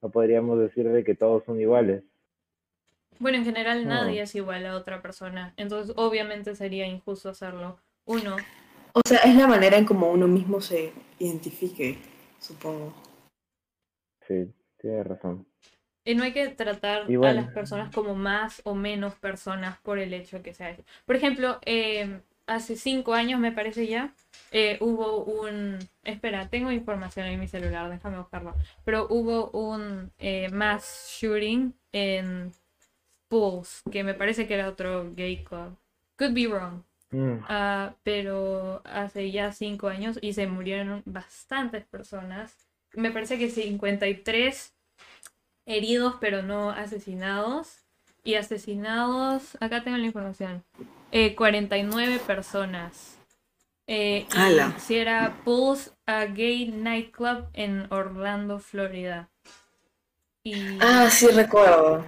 No 0.00 0.10
podríamos 0.10 0.58
decir 0.58 0.88
de 0.88 1.04
que 1.04 1.14
todos 1.14 1.44
son 1.44 1.60
iguales. 1.60 2.02
Bueno, 3.18 3.38
en 3.38 3.44
general 3.44 3.86
nadie 3.86 4.22
es 4.22 4.34
igual 4.34 4.64
a 4.66 4.76
otra 4.76 5.02
persona, 5.02 5.52
entonces 5.56 5.94
obviamente 5.98 6.54
sería 6.56 6.86
injusto 6.86 7.28
hacerlo. 7.28 7.78
Uno 8.06 8.36
o 8.96 9.00
sea, 9.04 9.18
es 9.18 9.34
la 9.34 9.48
manera 9.48 9.76
en 9.76 9.84
como 9.84 10.08
uno 10.12 10.28
mismo 10.28 10.60
se 10.60 10.92
identifique, 11.18 11.98
supongo. 12.38 12.94
Sí, 14.28 14.54
tienes 14.78 15.04
razón. 15.04 15.44
Y 16.04 16.14
no 16.14 16.24
hay 16.24 16.32
que 16.32 16.48
tratar 16.48 17.02
a 17.02 17.32
las 17.32 17.48
personas 17.48 17.94
como 17.94 18.14
más 18.14 18.60
o 18.64 18.74
menos 18.74 19.14
personas 19.14 19.78
por 19.80 19.98
el 19.98 20.12
hecho 20.12 20.42
que 20.42 20.52
sea 20.52 20.70
eso. 20.70 20.84
Por 21.06 21.16
ejemplo, 21.16 21.58
em, 21.62 22.20
hace 22.46 22.76
cinco 22.76 23.14
años, 23.14 23.40
me 23.40 23.52
parece 23.52 23.86
ya, 23.86 24.12
eh, 24.50 24.76
hubo 24.80 25.24
un... 25.24 25.78
Espera, 26.04 26.48
tengo 26.48 26.70
información 26.70 27.26
en 27.26 27.40
mi 27.40 27.48
celular, 27.48 27.90
déjame 27.90 28.18
buscarlo. 28.18 28.54
Pero 28.84 29.06
hubo 29.08 29.50
un 29.50 30.12
eh, 30.18 30.50
mass 30.50 31.16
shooting 31.18 31.74
en 31.92 32.52
Pulse, 33.28 33.82
que 33.90 34.04
me 34.04 34.14
parece 34.14 34.46
que 34.46 34.54
era 34.54 34.68
otro 34.68 35.10
gay 35.14 35.42
club. 35.42 35.76
Could 36.18 36.34
be 36.34 36.46
wrong. 36.46 36.82
Mm. 37.10 37.44
Ah, 37.48 37.94
pero 38.02 38.82
hace 38.84 39.30
ya 39.30 39.52
cinco 39.52 39.88
años 39.88 40.18
y 40.20 40.34
se 40.34 40.46
murieron 40.46 41.02
bastantes 41.06 41.84
personas. 41.84 42.54
Me 42.92 43.10
parece 43.10 43.38
que 43.38 43.48
53 43.48 44.74
heridos, 45.66 46.16
pero 46.20 46.42
no 46.42 46.70
asesinados. 46.70 47.84
Y 48.26 48.36
asesinados, 48.36 49.58
acá 49.60 49.84
tengo 49.84 49.98
la 49.98 50.06
información, 50.06 50.64
49 51.36 52.14
eh, 52.14 52.18
personas. 52.26 53.18
Eh, 53.86 54.26
si 54.78 54.96
era 54.96 55.36
Pulse 55.44 55.90
a 56.06 56.24
Gay 56.24 56.68
Nightclub 56.68 57.48
en 57.52 57.86
Orlando, 57.92 58.58
Florida. 58.60 59.28
Y... 60.42 60.78
Ah, 60.80 61.10
sí 61.10 61.26
recuerdo. 61.28 62.02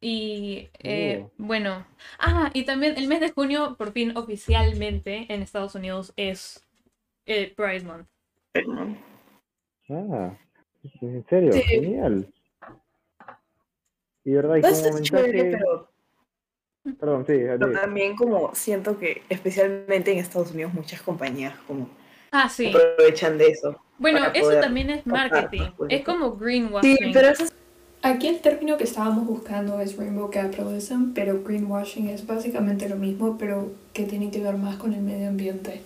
Y 0.00 0.68
eh, 0.80 1.24
oh. 1.24 1.32
bueno, 1.38 1.86
ah, 2.18 2.50
y 2.52 2.64
también 2.64 2.96
el 2.98 3.08
mes 3.08 3.20
de 3.20 3.30
junio, 3.30 3.76
por 3.78 3.92
fin 3.92 4.16
oficialmente 4.16 5.32
en 5.32 5.42
Estados 5.42 5.74
Unidos 5.74 6.12
es 6.16 6.66
el 7.24 7.52
Prize 7.52 7.86
Month. 7.86 8.08
Ah, 9.88 10.36
en 11.00 11.24
serio, 11.28 11.52
genial. 11.52 12.26
Y 14.24 14.32
verdad, 14.32 14.56
y 14.56 14.60
como 14.62 14.94
mensaje... 14.94 15.58
Perdón, 16.98 17.24
sí. 17.26 17.34
Pero 17.34 17.70
también 17.72 18.16
como 18.16 18.54
siento 18.54 18.98
que 18.98 19.22
especialmente 19.28 20.12
en 20.12 20.18
Estados 20.18 20.50
Unidos 20.52 20.74
muchas 20.74 21.00
compañías 21.02 21.54
como 21.66 21.88
Ah, 22.32 22.48
sí. 22.48 22.68
aprovechan 22.74 23.38
de 23.38 23.48
eso. 23.48 23.80
Bueno, 23.98 24.20
eso 24.34 24.58
también 24.58 24.90
es 24.90 25.06
marketing. 25.06 25.70
público. 25.76 25.86
Es 25.88 26.04
como 26.04 26.32
greenwashing. 26.32 26.96
Sí, 26.96 27.10
pero 27.12 27.28
eso 27.28 27.44
es 27.44 27.52
Aquí 28.04 28.26
el 28.26 28.40
término 28.40 28.76
que 28.76 28.82
estábamos 28.82 29.26
buscando 29.28 29.80
es 29.80 29.96
Rainbow 29.96 30.28
Capitalism, 30.28 31.12
pero 31.14 31.40
greenwashing 31.44 32.08
es 32.08 32.26
básicamente 32.26 32.88
lo 32.88 32.96
mismo, 32.96 33.38
pero 33.38 33.70
que 33.92 34.04
tiene 34.06 34.32
que 34.32 34.40
ver 34.40 34.56
más 34.56 34.76
con 34.76 34.92
el 34.92 35.02
medio 35.02 35.28
ambiente. 35.28 35.82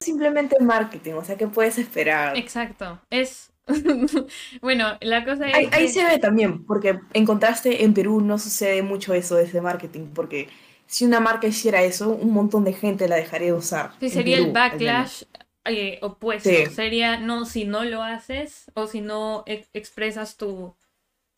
simplemente 0.00 0.56
marketing, 0.60 1.14
o 1.14 1.24
sea, 1.24 1.36
¿qué 1.36 1.46
puedes 1.46 1.78
esperar? 1.78 2.36
Exacto. 2.36 3.00
Es. 3.08 3.50
bueno, 4.62 4.96
la 5.00 5.24
cosa 5.24 5.50
es. 5.50 5.60
Ahí, 5.60 5.70
ahí 5.72 5.88
se 5.88 6.04
ve 6.04 6.18
también, 6.18 6.64
porque 6.66 7.00
en 7.14 7.24
contraste 7.24 7.84
en 7.84 7.94
Perú 7.94 8.20
no 8.20 8.38
sucede 8.38 8.82
mucho 8.82 9.14
eso 9.14 9.36
de 9.36 9.44
ese 9.44 9.60
marketing, 9.62 10.08
porque 10.14 10.48
si 10.86 11.04
una 11.06 11.20
marca 11.20 11.46
hiciera 11.46 11.82
eso, 11.82 12.10
un 12.10 12.32
montón 12.32 12.64
de 12.64 12.74
gente 12.74 13.08
la 13.08 13.16
dejaría 13.16 13.48
de 13.48 13.52
usar. 13.54 13.92
Sí, 14.00 14.10
sería 14.10 14.36
Perú, 14.36 14.38
el 14.38 14.52
backlash 14.52 15.24
eh, 15.64 15.98
opuesto. 16.02 16.66
Sí. 16.66 16.66
Sería, 16.68 17.18
no, 17.18 17.44
si 17.44 17.64
no 17.64 17.84
lo 17.84 18.02
haces 18.02 18.70
o 18.74 18.86
si 18.86 19.00
no 19.00 19.42
ex- 19.46 19.70
expresas 19.72 20.36
tu 20.36 20.76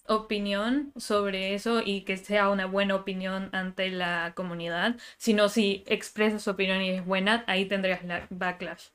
opinión 0.08 0.92
sobre 0.96 1.54
eso 1.54 1.82
y 1.84 2.02
que 2.04 2.16
sea 2.18 2.50
una 2.50 2.66
buena 2.66 2.96
opinión 2.96 3.50
ante 3.54 3.90
la 3.90 4.34
comunidad, 4.36 4.96
sino 5.18 5.48
si 5.50 5.84
expresas 5.88 6.42
su 6.44 6.50
opinión 6.50 6.82
y 6.82 6.90
es 6.90 7.06
buena, 7.06 7.44
ahí 7.48 7.66
tendrías 7.66 8.04
la 8.04 8.26
backlash. 8.30 8.88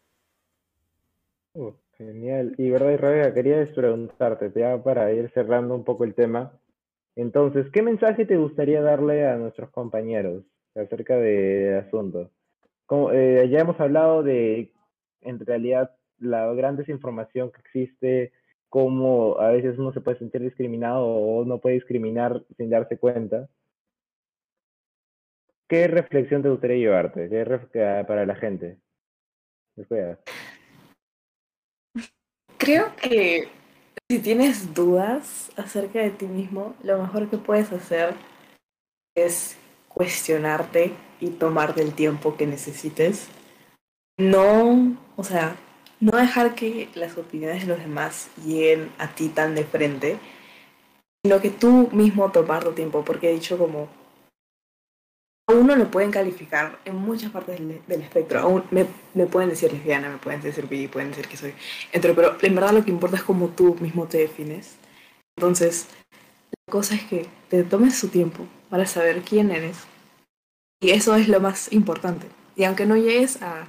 Uh, 1.56 1.72
genial. 1.98 2.54
Y 2.58 2.70
verdad, 2.70 2.98
Rebeca, 2.98 3.34
quería 3.34 3.66
preguntarte, 3.74 4.52
ya 4.56 4.82
para 4.82 5.12
ir 5.12 5.30
cerrando 5.32 5.76
un 5.76 5.84
poco 5.84 6.04
el 6.04 6.14
tema. 6.14 6.60
Entonces, 7.16 7.68
¿qué 7.72 7.82
mensaje 7.82 8.26
te 8.26 8.38
gustaría 8.38 8.82
darle 8.82 9.28
a 9.28 9.38
nuestros 9.38 9.70
compañeros 9.70 10.44
acerca 10.76 11.18
del 11.18 11.80
asunto? 11.80 12.32
Como, 12.86 13.12
eh, 13.12 13.48
ya 13.50 13.60
hemos 13.60 13.80
hablado 13.80 14.24
de, 14.24 14.72
en 15.22 15.40
realidad, 15.40 15.96
la 16.20 16.52
gran 16.54 16.76
desinformación 16.76 17.52
que 17.52 17.62
existe, 17.62 18.34
cómo 18.70 19.40
a 19.40 19.52
veces 19.52 19.78
uno 19.78 19.94
se 19.94 20.02
puede 20.02 20.20
sentir 20.20 20.42
discriminado 20.42 21.06
o 21.06 21.46
no 21.46 21.60
puede 21.60 21.76
discriminar 21.76 22.44
sin 22.58 22.70
darse 22.70 22.98
cuenta. 22.98 23.48
¿Qué 25.68 25.88
reflexión 25.88 26.44
te 26.44 26.50
gustaría 26.50 26.78
llevarte? 26.78 27.30
¿Qué 27.30 28.06
para 28.08 28.26
la 28.26 28.36
gente? 28.36 28.78
Espera. 29.76 30.20
Creo 32.66 32.96
que 32.96 33.48
si 34.10 34.18
tienes 34.18 34.74
dudas 34.74 35.52
acerca 35.56 36.00
de 36.00 36.10
ti 36.10 36.26
mismo, 36.26 36.76
lo 36.82 37.00
mejor 37.00 37.30
que 37.30 37.38
puedes 37.38 37.72
hacer 37.72 38.16
es 39.16 39.56
cuestionarte 39.88 40.94
y 41.20 41.30
tomarte 41.30 41.84
el 41.84 41.94
tiempo 41.94 42.36
que 42.36 42.48
necesites. 42.48 43.28
No, 44.18 44.98
o 45.16 45.24
sea, 45.24 45.56
no 46.00 46.18
dejar 46.18 46.56
que 46.56 46.90
las 46.96 47.16
opiniones 47.20 47.68
de 47.68 47.68
los 47.68 47.78
demás 47.78 48.32
lleguen 48.44 48.92
a 48.98 49.14
ti 49.14 49.30
tan 49.30 49.54
de 49.54 49.64
frente, 49.64 50.18
sino 51.24 51.42
que 51.42 51.52
tú 51.52 51.90
mismo 51.92 52.32
tomar 52.32 52.64
tu 52.64 52.72
tiempo, 52.72 53.06
porque 53.06 53.30
he 53.30 53.34
dicho 53.34 53.60
como 53.60 53.90
uno 55.48 55.76
lo 55.76 55.92
pueden 55.92 56.12
calificar 56.12 56.80
en 56.86 56.96
muchas 56.96 57.32
partes 57.32 57.60
del, 57.60 58.02
espectro. 58.02 58.40
Aún 58.40 58.64
me, 58.72 58.86
pueden 59.28 59.50
decir 59.50 59.72
lesbiana, 59.72 60.10
me 60.10 60.18
pueden 60.18 60.42
decir 60.42 60.68
bi, 60.68 60.88
pueden 60.88 61.10
decir 61.10 61.28
que 61.28 61.38
soy 61.38 61.54
hetero, 61.92 62.16
pero 62.16 62.38
en 62.42 62.56
verdad 62.56 62.74
lo 62.74 62.84
que 62.84 62.92
importa 62.92 63.18
es 63.18 63.24
cómo 63.24 63.50
tú 63.50 63.76
mismo 63.80 64.08
te 64.08 64.18
defines. 64.18 64.76
Entonces, 65.38 65.88
la 66.68 66.72
cosa 66.72 66.96
es 66.96 67.04
que 67.04 67.28
te 67.50 67.64
tomes 67.64 68.00
tu 68.00 68.08
tiempo 68.08 68.46
para 68.70 68.86
saber 68.86 69.22
quién 69.22 69.52
eres. 69.52 69.78
Y 70.82 70.92
eso 70.92 71.16
es 71.16 71.28
lo 71.28 71.40
más 71.40 71.72
importante. 71.72 72.28
Y 72.56 72.64
aunque 72.64 72.86
no 72.86 72.96
llegues 72.96 73.42
a 73.42 73.68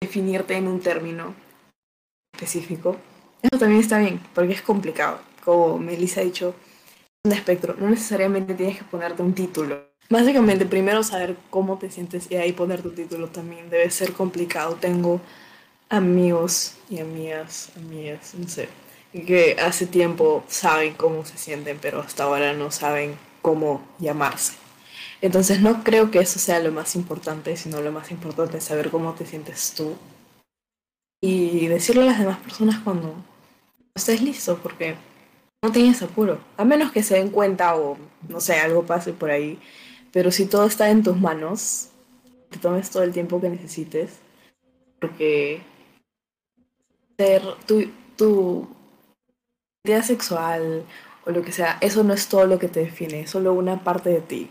definirte 0.00 0.54
en 0.54 0.68
un 0.68 0.80
término 0.80 1.34
específico, 2.34 2.96
eso 3.42 3.58
también 3.58 3.80
está 3.80 3.98
bien, 3.98 4.20
porque 4.34 4.52
es 4.52 4.62
complicado. 4.62 5.20
Como 5.44 5.78
Melissa 5.78 6.20
ha 6.20 6.24
dicho, 6.24 6.54
un 7.24 7.32
espectro. 7.32 7.74
No 7.78 7.88
necesariamente 7.88 8.54
tienes 8.54 8.78
que 8.78 8.84
ponerte 8.84 9.22
un 9.22 9.34
título. 9.34 9.87
Básicamente, 10.10 10.64
primero 10.64 11.02
saber 11.02 11.36
cómo 11.50 11.76
te 11.78 11.90
sientes 11.90 12.30
y 12.30 12.36
ahí 12.36 12.52
poner 12.52 12.82
tu 12.82 12.90
título 12.90 13.28
también 13.28 13.68
debe 13.68 13.90
ser 13.90 14.14
complicado. 14.14 14.76
Tengo 14.76 15.20
amigos 15.90 16.76
y 16.88 17.00
amigas, 17.00 17.70
amigas, 17.76 18.34
no 18.34 18.48
sé, 18.48 18.68
que 19.12 19.56
hace 19.60 19.86
tiempo 19.86 20.44
saben 20.48 20.94
cómo 20.94 21.26
se 21.26 21.36
sienten, 21.36 21.78
pero 21.80 22.00
hasta 22.00 22.24
ahora 22.24 22.54
no 22.54 22.70
saben 22.70 23.16
cómo 23.42 23.86
llamarse. 23.98 24.54
Entonces 25.20 25.60
no 25.60 25.84
creo 25.84 26.10
que 26.10 26.20
eso 26.20 26.38
sea 26.38 26.60
lo 26.60 26.72
más 26.72 26.94
importante, 26.96 27.56
sino 27.56 27.82
lo 27.82 27.92
más 27.92 28.10
importante 28.10 28.58
es 28.58 28.64
saber 28.64 28.90
cómo 28.90 29.12
te 29.14 29.26
sientes 29.26 29.74
tú 29.76 29.96
y 31.20 31.66
decirle 31.66 32.02
a 32.02 32.06
las 32.06 32.18
demás 32.18 32.38
personas 32.38 32.78
cuando 32.82 33.14
estés 33.94 34.22
listo, 34.22 34.58
porque 34.62 34.94
no 35.62 35.72
tienes 35.72 36.00
apuro, 36.02 36.38
a 36.56 36.64
menos 36.64 36.92
que 36.92 37.02
se 37.02 37.16
den 37.16 37.30
cuenta 37.30 37.76
o 37.76 37.98
no 38.28 38.40
sé, 38.40 38.60
algo 38.60 38.84
pase 38.84 39.12
por 39.12 39.30
ahí, 39.30 39.58
pero 40.12 40.30
si 40.30 40.46
todo 40.46 40.66
está 40.66 40.90
en 40.90 41.02
tus 41.02 41.18
manos, 41.18 41.90
te 42.50 42.58
tomes 42.58 42.90
todo 42.90 43.02
el 43.02 43.12
tiempo 43.12 43.40
que 43.40 43.50
necesites, 43.50 44.18
porque 45.00 45.60
ser 47.18 47.42
tu, 47.66 47.90
tu 48.16 48.68
identidad 49.84 50.06
sexual 50.06 50.84
o 51.26 51.30
lo 51.30 51.42
que 51.42 51.52
sea, 51.52 51.78
eso 51.80 52.04
no 52.04 52.14
es 52.14 52.28
todo 52.28 52.46
lo 52.46 52.58
que 52.58 52.68
te 52.68 52.80
define, 52.80 53.20
es 53.20 53.30
solo 53.30 53.52
una 53.52 53.84
parte 53.84 54.10
de 54.10 54.20
ti. 54.20 54.50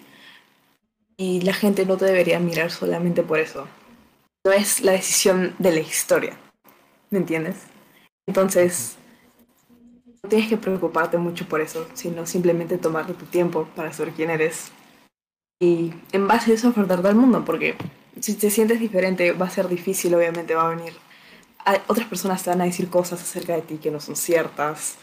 Y 1.17 1.41
la 1.41 1.53
gente 1.53 1.85
no 1.85 1.97
te 1.97 2.05
debería 2.05 2.39
mirar 2.39 2.69
solamente 2.69 3.23
por 3.23 3.39
eso. 3.39 3.67
No 4.45 4.51
es 4.51 4.81
la 4.81 4.91
decisión 4.91 5.55
de 5.57 5.71
la 5.71 5.79
historia. 5.79 6.37
¿Me 7.09 7.17
entiendes? 7.17 7.55
Entonces, 8.27 8.97
no 10.21 10.29
tienes 10.29 10.49
que 10.49 10.57
preocuparte 10.57 11.17
mucho 11.17 11.47
por 11.47 11.61
eso, 11.61 11.87
sino 11.93 12.25
simplemente 12.27 12.77
tomarte 12.77 13.13
tu 13.13 13.25
tiempo 13.25 13.67
para 13.75 13.91
saber 13.93 14.13
quién 14.13 14.29
eres. 14.29 14.71
Y 15.59 15.93
en 16.11 16.27
base 16.27 16.51
a 16.51 16.53
eso 16.55 16.67
afrontarte 16.67 17.07
al 17.07 17.15
mundo, 17.15 17.43
porque 17.43 17.75
si 18.19 18.35
te 18.35 18.49
sientes 18.49 18.79
diferente 18.79 19.31
va 19.31 19.47
a 19.47 19.49
ser 19.49 19.67
difícil, 19.67 20.13
obviamente 20.13 20.55
va 20.55 20.67
a 20.67 20.75
venir. 20.75 20.93
Otras 21.87 22.07
personas 22.07 22.43
te 22.43 22.49
van 22.49 22.61
a 22.61 22.65
decir 22.65 22.89
cosas 22.89 23.21
acerca 23.21 23.55
de 23.55 23.61
ti 23.61 23.77
que 23.77 23.91
no 23.91 23.99
son 23.99 24.15
ciertas, 24.15 24.97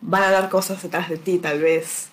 van 0.00 0.24
a 0.24 0.30
dar 0.30 0.50
cosas 0.50 0.82
detrás 0.82 1.08
de 1.08 1.16
ti 1.16 1.38
tal 1.38 1.60
vez. 1.60 2.10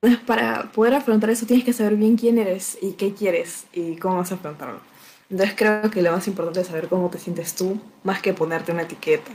Entonces, 0.00 0.24
para 0.24 0.70
poder 0.72 0.94
afrontar 0.94 1.28
eso 1.30 1.46
tienes 1.46 1.64
que 1.64 1.72
saber 1.72 1.96
bien 1.96 2.16
quién 2.16 2.38
eres 2.38 2.78
y 2.80 2.92
qué 2.92 3.12
quieres 3.12 3.66
y 3.72 3.96
cómo 3.96 4.16
vas 4.16 4.32
a 4.32 4.36
afrontarlo. 4.36 4.80
Entonces 5.28 5.54
creo 5.56 5.90
que 5.90 6.02
lo 6.02 6.12
más 6.12 6.26
importante 6.26 6.60
es 6.60 6.68
saber 6.68 6.88
cómo 6.88 7.10
te 7.10 7.18
sientes 7.18 7.54
tú, 7.54 7.80
más 8.02 8.22
que 8.22 8.32
ponerte 8.32 8.72
una 8.72 8.82
etiqueta. 8.82 9.30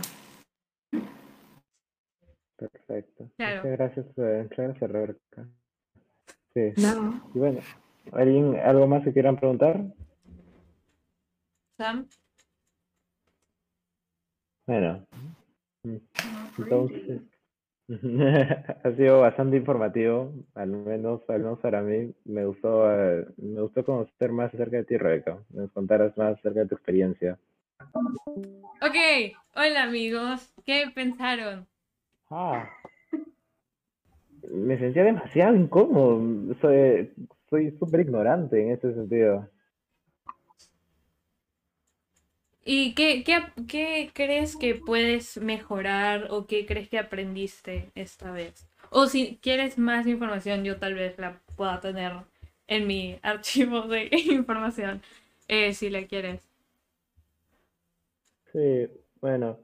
Perfecto. 2.57 3.29
Claro. 3.37 3.57
Muchas 3.57 3.77
gracias, 3.77 4.05
eh, 4.17 4.39
muchas 4.43 4.57
gracias, 4.57 4.91
Rebeca. 4.91 5.47
Sí. 6.55 6.73
No. 6.77 7.21
Y 7.33 7.39
bueno, 7.39 7.59
¿alguien, 8.13 8.57
algo 8.63 8.87
más 8.87 9.03
que 9.03 9.11
quieran 9.11 9.35
preguntar? 9.35 9.83
Sam. 11.77 12.07
Bueno, 14.65 15.05
entonces, 16.57 17.21
ha 18.83 18.91
sido 18.95 19.19
bastante 19.19 19.57
informativo, 19.57 20.33
al 20.55 20.69
menos, 20.69 21.21
al 21.29 21.41
menos 21.41 21.59
para 21.59 21.81
mí. 21.81 22.13
Me 22.23 22.45
gustó, 22.45 22.89
eh, 22.89 23.27
me 23.37 23.61
gustó 23.61 23.83
conocer 23.83 24.31
más 24.31 24.53
acerca 24.53 24.77
de 24.77 24.85
ti, 24.85 24.97
Rebeca. 24.97 25.37
Nos 25.49 25.71
contaras 25.71 26.17
más 26.17 26.39
acerca 26.39 26.61
de 26.61 26.67
tu 26.67 26.75
experiencia. 26.75 27.37
Ok, 28.81 29.35
hola 29.55 29.83
amigos. 29.83 30.53
¿Qué 30.65 30.89
pensaron? 30.95 31.67
Ah. 32.31 32.67
Me 34.51 34.77
sentía 34.77 35.03
demasiado 35.03 35.55
incómodo. 35.55 36.53
Soy, 36.61 37.11
soy 37.49 37.71
súper 37.79 38.01
ignorante 38.01 38.61
en 38.61 38.71
ese 38.71 38.93
sentido. 38.93 39.49
¿Y 42.65 42.95
qué, 42.95 43.23
qué, 43.23 43.43
qué 43.67 44.11
crees 44.13 44.55
que 44.57 44.75
puedes 44.75 45.37
mejorar 45.37 46.27
o 46.31 46.47
qué 46.47 46.65
crees 46.65 46.89
que 46.89 46.97
aprendiste 46.99 47.91
esta 47.95 48.31
vez? 48.31 48.67
O 48.89 49.07
si 49.07 49.37
quieres 49.41 49.77
más 49.77 50.07
información, 50.07 50.63
yo 50.63 50.77
tal 50.79 50.95
vez 50.95 51.17
la 51.19 51.41
pueda 51.55 51.79
tener 51.79 52.13
en 52.67 52.87
mi 52.87 53.19
archivo 53.23 53.81
de 53.83 54.09
información, 54.11 55.01
eh, 55.47 55.73
si 55.73 55.89
la 55.89 56.05
quieres. 56.07 56.49
Sí, 58.51 58.87
bueno, 59.21 59.59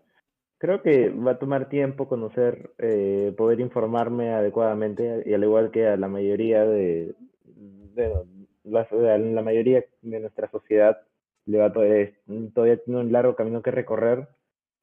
creo 0.62 0.84
que 0.84 1.10
va 1.10 1.32
a 1.32 1.40
tomar 1.40 1.70
tiempo 1.70 2.08
conocer, 2.08 2.70
eh, 2.78 3.34
poder 3.36 3.60
informarme 3.60 4.30
adecuadamente 4.30 5.24
y 5.26 5.34
al 5.34 5.44
igual 5.44 5.72
que 5.72 5.88
a 5.88 5.98
la 5.98 6.08
mayoría 6.08 6.64
de, 6.66 7.16
de 7.96 8.14
la, 8.64 9.42
mayoría 9.42 9.84
de 10.04 10.20
nuestra 10.20 10.52
sociedad 10.52 11.02
le 11.48 11.58
va 11.58 11.74
to- 11.74 11.84
eh, 11.84 12.14
todavía 12.54 12.78
tiene 12.78 13.00
un 13.00 13.12
largo 13.12 13.36
camino 13.36 13.64
que 13.64 13.72
recorrer. 13.72 14.28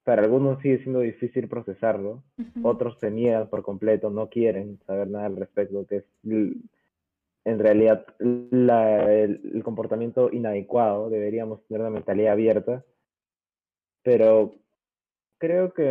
Para 0.03 0.23
algunos 0.23 0.61
sigue 0.62 0.79
siendo 0.79 0.99
difícil 1.01 1.49
procesarlo, 1.49 2.25
otros 2.64 2.99
se 2.99 3.12
niegan 3.12 3.49
por 3.49 3.62
completo, 3.62 4.11
no 4.11 4.29
quieren 4.31 4.81
saber 4.85 5.07
nada 5.07 5.27
al 5.27 5.37
respecto, 5.37 5.87
que 5.87 5.99
es 5.99 6.05
en 6.25 7.59
realidad 7.61 8.05
la- 8.19 9.14
el, 9.14 9.41
el 9.55 9.62
comportamiento 9.62 10.29
inadecuado, 10.33 11.09
deberíamos 11.09 11.64
tener 11.67 11.83
una 11.83 11.91
mentalidad 11.91 12.33
abierta 12.33 12.85
pero 14.03 14.55
creo 15.38 15.72
que 15.72 15.83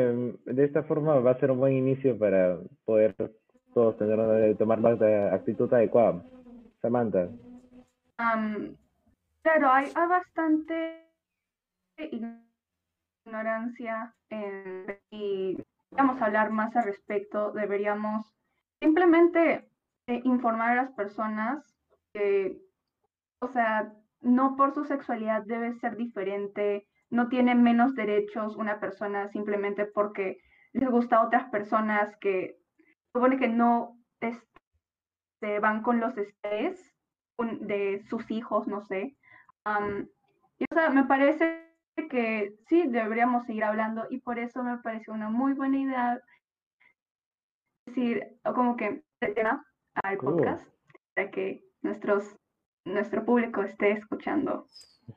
de 0.45 0.63
esta 0.63 0.83
forma 0.83 1.19
va 1.19 1.31
a 1.31 1.39
ser 1.39 1.51
un 1.51 1.59
buen 1.59 1.73
inicio 1.73 2.17
para 2.17 2.57
poder 2.85 3.15
todos 3.73 3.97
tener 3.97 4.55
tomar 4.57 4.79
la 4.79 5.33
actitud 5.33 5.71
adecuada. 5.73 6.23
Samantha. 6.81 7.29
Am, 8.17 8.75
claro, 9.41 9.69
hay, 9.69 9.91
hay 9.93 10.07
bastante 10.07 11.03
ignorancia 13.25 14.13
en- 14.29 14.99
y 15.11 15.57
vamos 15.91 16.21
a 16.21 16.25
hablar 16.25 16.51
más 16.51 16.75
al 16.75 16.85
respecto. 16.85 17.51
Deberíamos 17.51 18.33
simplemente 18.79 19.69
eh, 20.07 20.21
informar 20.23 20.71
a 20.71 20.83
las 20.83 20.91
personas 20.93 21.63
que, 22.13 22.57
o 23.41 23.47
sea, 23.49 23.93
no 24.21 24.55
por 24.55 24.73
su 24.73 24.85
sexualidad 24.85 25.43
debe 25.43 25.73
ser 25.75 25.97
diferente, 25.97 26.87
no 27.09 27.29
tiene 27.29 27.55
menos 27.55 27.95
derechos 27.95 28.55
una 28.55 28.79
persona 28.79 29.27
simplemente 29.29 29.85
porque 29.85 30.39
les 30.73 30.89
gusta 30.89 31.17
a 31.17 31.25
otras 31.25 31.49
personas 31.49 32.15
que 32.17 32.57
supone 33.13 33.37
que 33.37 33.47
no 33.47 33.97
este, 34.19 35.59
van 35.59 35.81
con 35.81 35.99
los 35.99 36.17
estrés 36.17 36.93
de 37.61 38.03
sus 38.09 38.29
hijos, 38.31 38.67
no 38.67 38.81
sé. 38.81 39.15
Am, 39.63 40.07
y, 40.59 40.65
o 40.71 40.73
sea, 40.73 40.89
me 40.89 41.05
parece 41.05 41.67
que 42.09 42.55
sí, 42.67 42.87
deberíamos 42.87 43.45
seguir 43.45 43.63
hablando 43.63 44.05
y 44.09 44.19
por 44.19 44.39
eso 44.39 44.63
me 44.63 44.77
pareció 44.79 45.13
una 45.13 45.29
muy 45.29 45.53
buena 45.53 45.77
idea 45.77 46.21
decir, 47.87 48.39
o 48.43 48.53
como 48.53 48.75
que 48.75 49.03
el 49.21 49.33
tema 49.33 49.65
al 50.03 50.17
Cool. 50.17 50.35
podcast 50.35 50.67
para 51.15 51.31
que 51.31 51.63
nuestros, 51.81 52.35
nuestro 52.85 53.25
público 53.25 53.63
esté 53.63 53.91
escuchando 53.91 54.67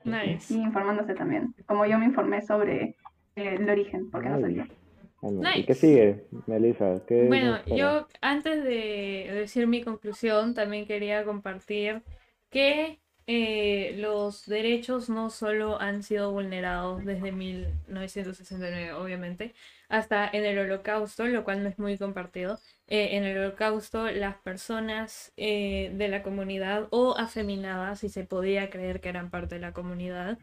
Nice. 0.04 0.54
y 0.54 0.58
informándose 0.58 1.14
también, 1.14 1.54
como 1.66 1.86
yo 1.86 1.98
me 1.98 2.06
informé 2.06 2.42
sobre 2.42 2.96
eh, 3.36 3.56
el 3.58 3.68
origen, 3.68 4.10
porque 4.10 4.28
no 4.28 4.40
sabía. 4.40 4.64
Nice. 4.64 4.74
Bueno, 5.22 5.42
¿Y 5.42 5.44
Nice. 5.44 5.66
qué 5.66 5.74
sigue, 5.74 6.24
Melissa? 6.46 7.02
¿Qué 7.06 7.26
Bueno, 7.26 7.58
yo 7.66 8.06
antes 8.22 8.64
de 8.64 9.30
decir 9.32 9.66
mi 9.66 9.82
conclusión, 9.82 10.54
también 10.54 10.86
quería 10.86 11.24
compartir 11.24 12.02
que 12.50 13.00
eh, 13.26 13.94
los 13.98 14.46
derechos 14.46 15.08
no 15.10 15.30
solo 15.30 15.80
han 15.80 16.02
sido 16.02 16.32
vulnerados 16.32 17.04
desde 17.04 17.30
1969, 17.32 18.92
obviamente, 18.94 19.54
hasta 19.90 20.28
en 20.32 20.44
el 20.46 20.58
Holocausto, 20.58 21.26
lo 21.26 21.44
cual 21.44 21.62
no 21.62 21.68
es 21.68 21.78
muy 21.78 21.98
compartido. 21.98 22.58
Eh, 22.88 23.16
en 23.16 23.24
el 23.24 23.38
Holocausto, 23.38 24.10
las 24.10 24.36
personas 24.36 25.32
eh, 25.36 25.92
de 25.94 26.08
la 26.08 26.22
comunidad 26.22 26.88
o 26.90 27.16
afeminadas, 27.18 28.00
si 28.00 28.08
se 28.08 28.24
podía 28.24 28.70
creer 28.70 29.00
que 29.00 29.10
eran 29.10 29.30
parte 29.30 29.56
de 29.56 29.60
la 29.60 29.72
comunidad, 29.72 30.38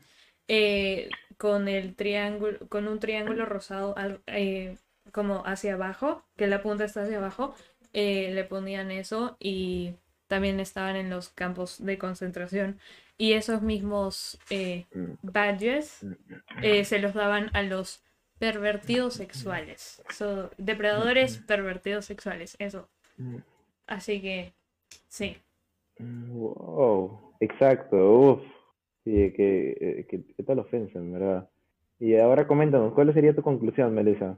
eh, 0.48 1.10
con 1.38 1.68
el 1.68 1.96
triángulo, 1.96 2.60
con 2.70 2.88
un 2.88 3.00
triángulo 3.00 3.46
rosado 3.46 3.98
al- 3.98 4.22
como 5.12 5.44
hacia 5.46 5.74
abajo, 5.74 6.24
que 6.36 6.48
la 6.48 6.62
punta 6.62 6.86
está 6.86 7.04
hacia 7.04 7.18
abajo, 7.18 7.56
le 7.94 8.44
ponían 8.44 8.92
eso 8.92 9.38
y 9.40 9.94
también 10.28 10.60
estaban 10.60 10.96
en 10.96 11.10
los 11.10 11.30
campos 11.30 11.84
de 11.84 11.98
concentración. 11.98 12.80
Y 13.18 13.34
esos 13.34 13.62
mismos 13.62 14.38
eh, 14.50 14.86
badges 15.24 16.06
eh, 16.62 16.86
se 16.86 17.00
los 17.00 17.14
daban 17.14 17.50
a 17.56 17.64
los 17.64 18.04
pervertidos 18.40 19.16
sexuales. 19.16 20.02
So, 20.10 20.50
depredadores 20.58 21.38
pervertidos 21.38 22.06
sexuales, 22.06 22.56
eso. 22.60 22.88
Así 23.88 24.22
que, 24.22 24.54
sí. 25.08 25.38
Wow, 26.00 27.34
exacto, 27.40 27.98
uff. 27.98 28.42
Sí, 29.04 29.34
que, 29.34 30.06
que, 30.10 30.24
qué 30.36 30.44
tal 30.44 30.60
ofensa, 30.60 31.00
en 31.00 31.14
verdad. 31.14 31.50
Y 32.00 32.16
ahora 32.18 32.46
coméntanos, 32.46 32.94
¿cuál 32.94 33.14
sería 33.14 33.34
tu 33.34 33.42
conclusión, 33.42 33.94
Melissa? 33.94 34.38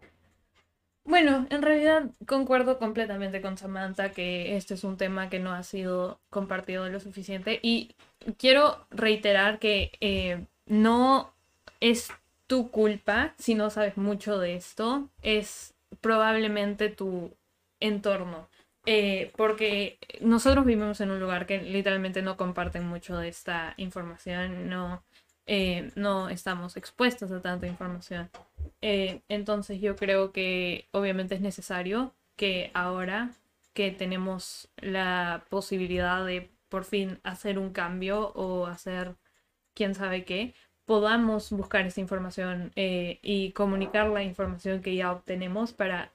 Bueno, 1.04 1.48
en 1.50 1.64
realidad 1.64 2.12
concuerdo 2.28 2.78
completamente 2.78 3.42
con 3.42 3.58
Samantha 3.58 4.12
que 4.12 4.56
este 4.56 4.76
es 4.76 4.84
un 4.84 4.96
tema 4.96 5.30
que 5.30 5.40
no 5.40 5.52
ha 5.52 5.64
sido 5.64 6.20
compartido 6.30 6.88
lo 6.88 7.00
suficiente 7.00 7.60
y 7.64 7.96
quiero 8.38 8.86
reiterar 8.92 9.58
que 9.58 9.92
eh, 10.02 10.46
no 10.68 11.34
es 11.80 12.12
tu 12.50 12.72
culpa 12.72 13.36
si 13.38 13.54
no 13.54 13.70
sabes 13.70 13.96
mucho 13.96 14.40
de 14.40 14.56
esto, 14.56 15.08
es 15.22 15.76
probablemente 16.02 16.90
tu 16.90 17.32
entorno. 17.80 18.50
Eh, 18.88 19.32
porque 19.38 20.00
nosotros 20.20 20.66
vivimos 20.66 21.00
en 21.00 21.12
un 21.12 21.20
lugar 21.20 21.46
que 21.46 21.62
literalmente 21.62 22.24
no 22.24 22.38
comparten 22.38 22.88
mucho 22.88 23.18
de 23.18 23.28
esta 23.28 23.76
información, 23.78 24.68
no, 24.68 25.04
eh, 25.46 25.92
no 25.96 26.30
estamos 26.30 26.76
expuestos 26.76 27.32
a 27.32 27.40
tanta 27.40 27.68
información. 27.68 28.32
Eh, 28.82 29.22
entonces 29.30 29.80
yo 29.80 29.96
creo 29.96 30.32
que 30.32 30.88
obviamente 30.92 31.36
es 31.36 31.42
necesario 31.42 32.16
que 32.36 32.72
ahora 32.74 33.30
que 33.76 33.92
tenemos 33.92 34.70
la 34.78 35.46
posibilidad 35.50 36.26
de 36.26 36.50
por 36.68 36.84
fin 36.84 37.20
hacer 37.24 37.60
un 37.60 37.74
cambio 37.74 38.30
o 38.30 38.66
hacer 38.66 39.18
quién 39.76 39.94
sabe 39.94 40.26
qué, 40.26 40.56
podamos 40.90 41.52
buscar 41.52 41.86
esa 41.86 42.02
información 42.02 42.72
eh, 42.76 43.20
y 43.22 43.52
comunicar 43.52 44.08
la 44.08 44.24
información 44.24 44.82
que 44.82 44.96
ya 44.96 45.12
obtenemos 45.12 45.72
para, 45.72 46.10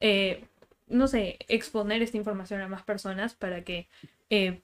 eh, 0.00 0.44
no 0.88 1.06
sé, 1.06 1.38
exponer 1.46 2.02
esta 2.02 2.16
información 2.16 2.60
a 2.60 2.66
más 2.66 2.82
personas 2.82 3.34
para 3.34 3.62
que 3.62 3.86
eh, 4.28 4.60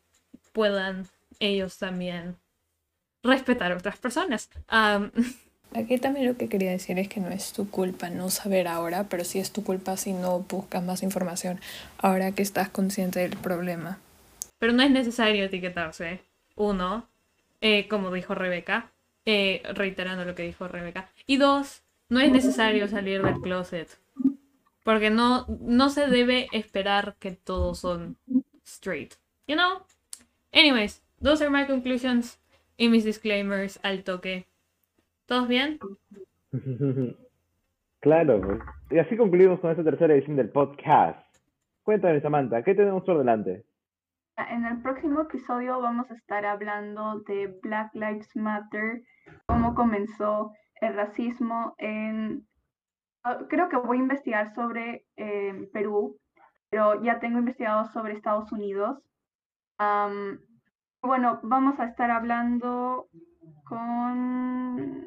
puedan 0.53 1.07
ellos 1.39 1.79
también 1.79 2.35
respetar 3.23 3.71
a 3.71 3.77
otras 3.77 3.97
personas. 3.97 4.51
Aquí 5.73 5.99
también 5.99 6.27
lo 6.27 6.37
que 6.37 6.49
quería 6.49 6.73
decir 6.73 6.99
es 6.99 7.09
que 7.09 7.21
no 7.21 7.29
es 7.29 7.53
tu 7.53 7.71
culpa 7.71 8.11
no 8.11 8.31
saber 8.31 8.67
ahora, 8.67 9.05
pero 9.05 9.23
sí 9.23 9.39
es 9.39 9.53
tu 9.53 9.63
culpa 9.63 9.97
si 9.97 10.15
no 10.15 10.41
buscas 10.41 10.83
más 10.83 11.05
información 11.05 11.61
ahora 11.99 12.33
que 12.33 12.43
estás 12.43 12.71
consciente 12.71 13.21
del 13.21 13.37
problema. 13.37 14.01
Pero 14.59 14.73
no 14.73 14.83
es 14.83 14.91
necesario 14.91 15.45
etiquetarse. 15.45 16.23
Uno, 16.57 17.07
eh, 17.61 17.87
como 17.87 18.11
dijo 18.11 18.35
Rebeca, 18.35 18.91
eh, 19.27 19.63
reiterando 19.75 20.25
lo 20.25 20.35
que 20.35 20.43
dijo 20.43 20.69
Rebeca. 20.69 21.11
Y 21.27 21.37
dos, 21.37 21.83
no 22.09 22.21
es 22.21 22.31
necesario 22.31 22.89
salir 22.89 23.23
del 23.23 23.41
closet. 23.41 23.89
Porque 24.83 25.11
no, 25.11 25.47
no 25.61 25.89
se 25.89 26.07
debe 26.09 26.49
esperar 26.53 27.17
que 27.19 27.33
todos 27.33 27.79
son 27.79 28.17
straight. 28.65 29.15
You 29.47 29.57
know? 29.57 29.83
Anyways, 30.53 31.03
those 31.23 31.43
are 31.43 31.51
my 31.51 31.67
conclusions 31.67 32.39
y 32.77 32.89
mis 32.89 33.05
disclaimers 33.05 33.81
al 33.83 34.05
toque. 34.05 34.47
¿Todos 35.27 35.49
bien? 35.49 35.79
Claro, 38.05 38.39
pues. 38.39 38.61
Y 38.91 38.99
así 38.99 39.17
concluimos 39.17 39.61
con 39.61 39.71
esta 39.71 39.83
tercera 39.83 40.13
edición 40.13 40.37
del 40.37 40.51
podcast. 40.51 41.19
Cuéntame, 41.85 42.21
Samantha, 42.21 42.63
¿qué 42.63 42.75
tenemos 42.75 43.03
por 43.03 43.17
delante? 43.17 43.65
En 44.37 44.67
el 44.67 44.83
próximo 44.83 45.21
episodio 45.21 45.81
vamos 45.81 46.11
a 46.11 46.15
estar 46.15 46.45
hablando 46.45 47.21
de 47.21 47.57
Black 47.63 47.95
Lives 47.95 48.35
Matter, 48.35 49.05
cómo 49.47 49.77
comenzó 49.77 50.53
el 50.81 50.95
racismo 50.95 51.75
en... 51.79 52.45
ah, 53.23 53.39
Creo 53.49 53.69
que 53.69 53.77
voy 53.77 53.99
a 53.99 54.01
investigar 54.01 54.53
sobre 54.53 55.07
eh, 55.17 55.69
Perú, 55.73 56.19
pero 56.69 57.01
ya 57.05 57.21
tengo 57.21 57.39
investigado 57.39 57.85
sobre 57.93 58.15
Estados 58.15 58.51
Unidos. 58.51 58.99
Am, 59.79 60.41
bueno, 61.01 61.39
vamos 61.45 61.79
a 61.79 61.85
estar 61.85 62.11
hablando 62.11 63.09
con 63.65 65.07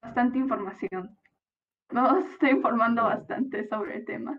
bastante 0.00 0.38
información. 0.38 1.16
Vamos 1.90 2.24
a 2.26 2.32
estar 2.32 2.50
informando 2.50 3.02
bastante 3.04 3.66
sobre 3.66 3.96
el 3.96 4.04
tema. 4.04 4.38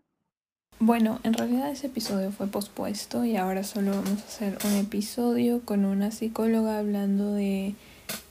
Bueno, 0.81 1.19
en 1.23 1.33
realidad 1.33 1.69
ese 1.69 1.87
episodio 1.87 2.31
fue 2.31 2.47
pospuesto 2.47 3.25
y 3.25 3.35
ahora 3.35 3.65
solo 3.65 3.91
vamos 3.91 4.21
a 4.21 4.27
hacer 4.27 4.57
un 4.63 4.75
episodio 4.75 5.59
con 5.65 5.83
una 5.83 6.09
psicóloga 6.09 6.79
hablando 6.79 7.33
de 7.33 7.75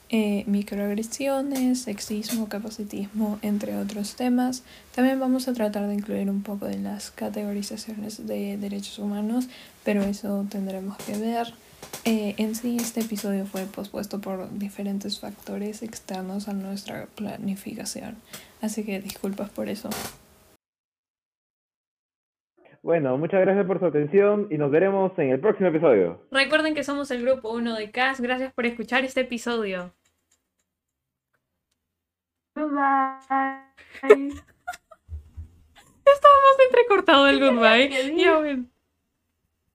eh, 0.08 0.44
microagresiones, 0.46 1.82
sexismo, 1.82 2.48
capacitismo, 2.48 3.38
entre 3.42 3.76
otros 3.76 4.16
temas. 4.16 4.62
También 4.94 5.20
vamos 5.20 5.46
a 5.46 5.52
tratar 5.52 5.88
de 5.88 5.94
incluir 5.94 6.30
un 6.30 6.42
poco 6.42 6.64
de 6.64 6.78
las 6.78 7.10
categorizaciones 7.10 8.26
de 8.26 8.56
derechos 8.56 8.98
humanos, 8.98 9.46
pero 9.84 10.02
eso 10.02 10.46
tendremos 10.48 10.96
que 10.96 11.18
ver. 11.18 11.52
Eh, 12.06 12.34
en 12.38 12.54
sí, 12.54 12.78
este 12.80 13.00
episodio 13.00 13.44
fue 13.44 13.66
pospuesto 13.66 14.22
por 14.22 14.58
diferentes 14.58 15.20
factores 15.20 15.82
externos 15.82 16.48
a 16.48 16.54
nuestra 16.54 17.08
planificación, 17.14 18.16
así 18.62 18.84
que 18.84 19.02
disculpas 19.02 19.50
por 19.50 19.68
eso. 19.68 19.90
Bueno, 22.88 23.18
muchas 23.18 23.42
gracias 23.42 23.66
por 23.66 23.78
su 23.78 23.84
atención 23.84 24.46
y 24.50 24.56
nos 24.56 24.70
veremos 24.70 25.12
en 25.18 25.28
el 25.28 25.38
próximo 25.38 25.68
episodio. 25.68 26.22
Recuerden 26.30 26.74
que 26.74 26.82
somos 26.82 27.10
el 27.10 27.20
grupo 27.20 27.52
1 27.52 27.74
de 27.74 27.90
CAS. 27.90 28.18
Gracias 28.18 28.50
por 28.54 28.64
escuchar 28.64 29.04
este 29.04 29.20
episodio. 29.20 29.92
Bye. 32.54 32.64
Estábamos 36.14 36.56
entrecortado 36.66 37.28
el 37.28 37.40
goodbye. 37.40 38.16
Ya 38.16 38.38
ven. 38.38 38.70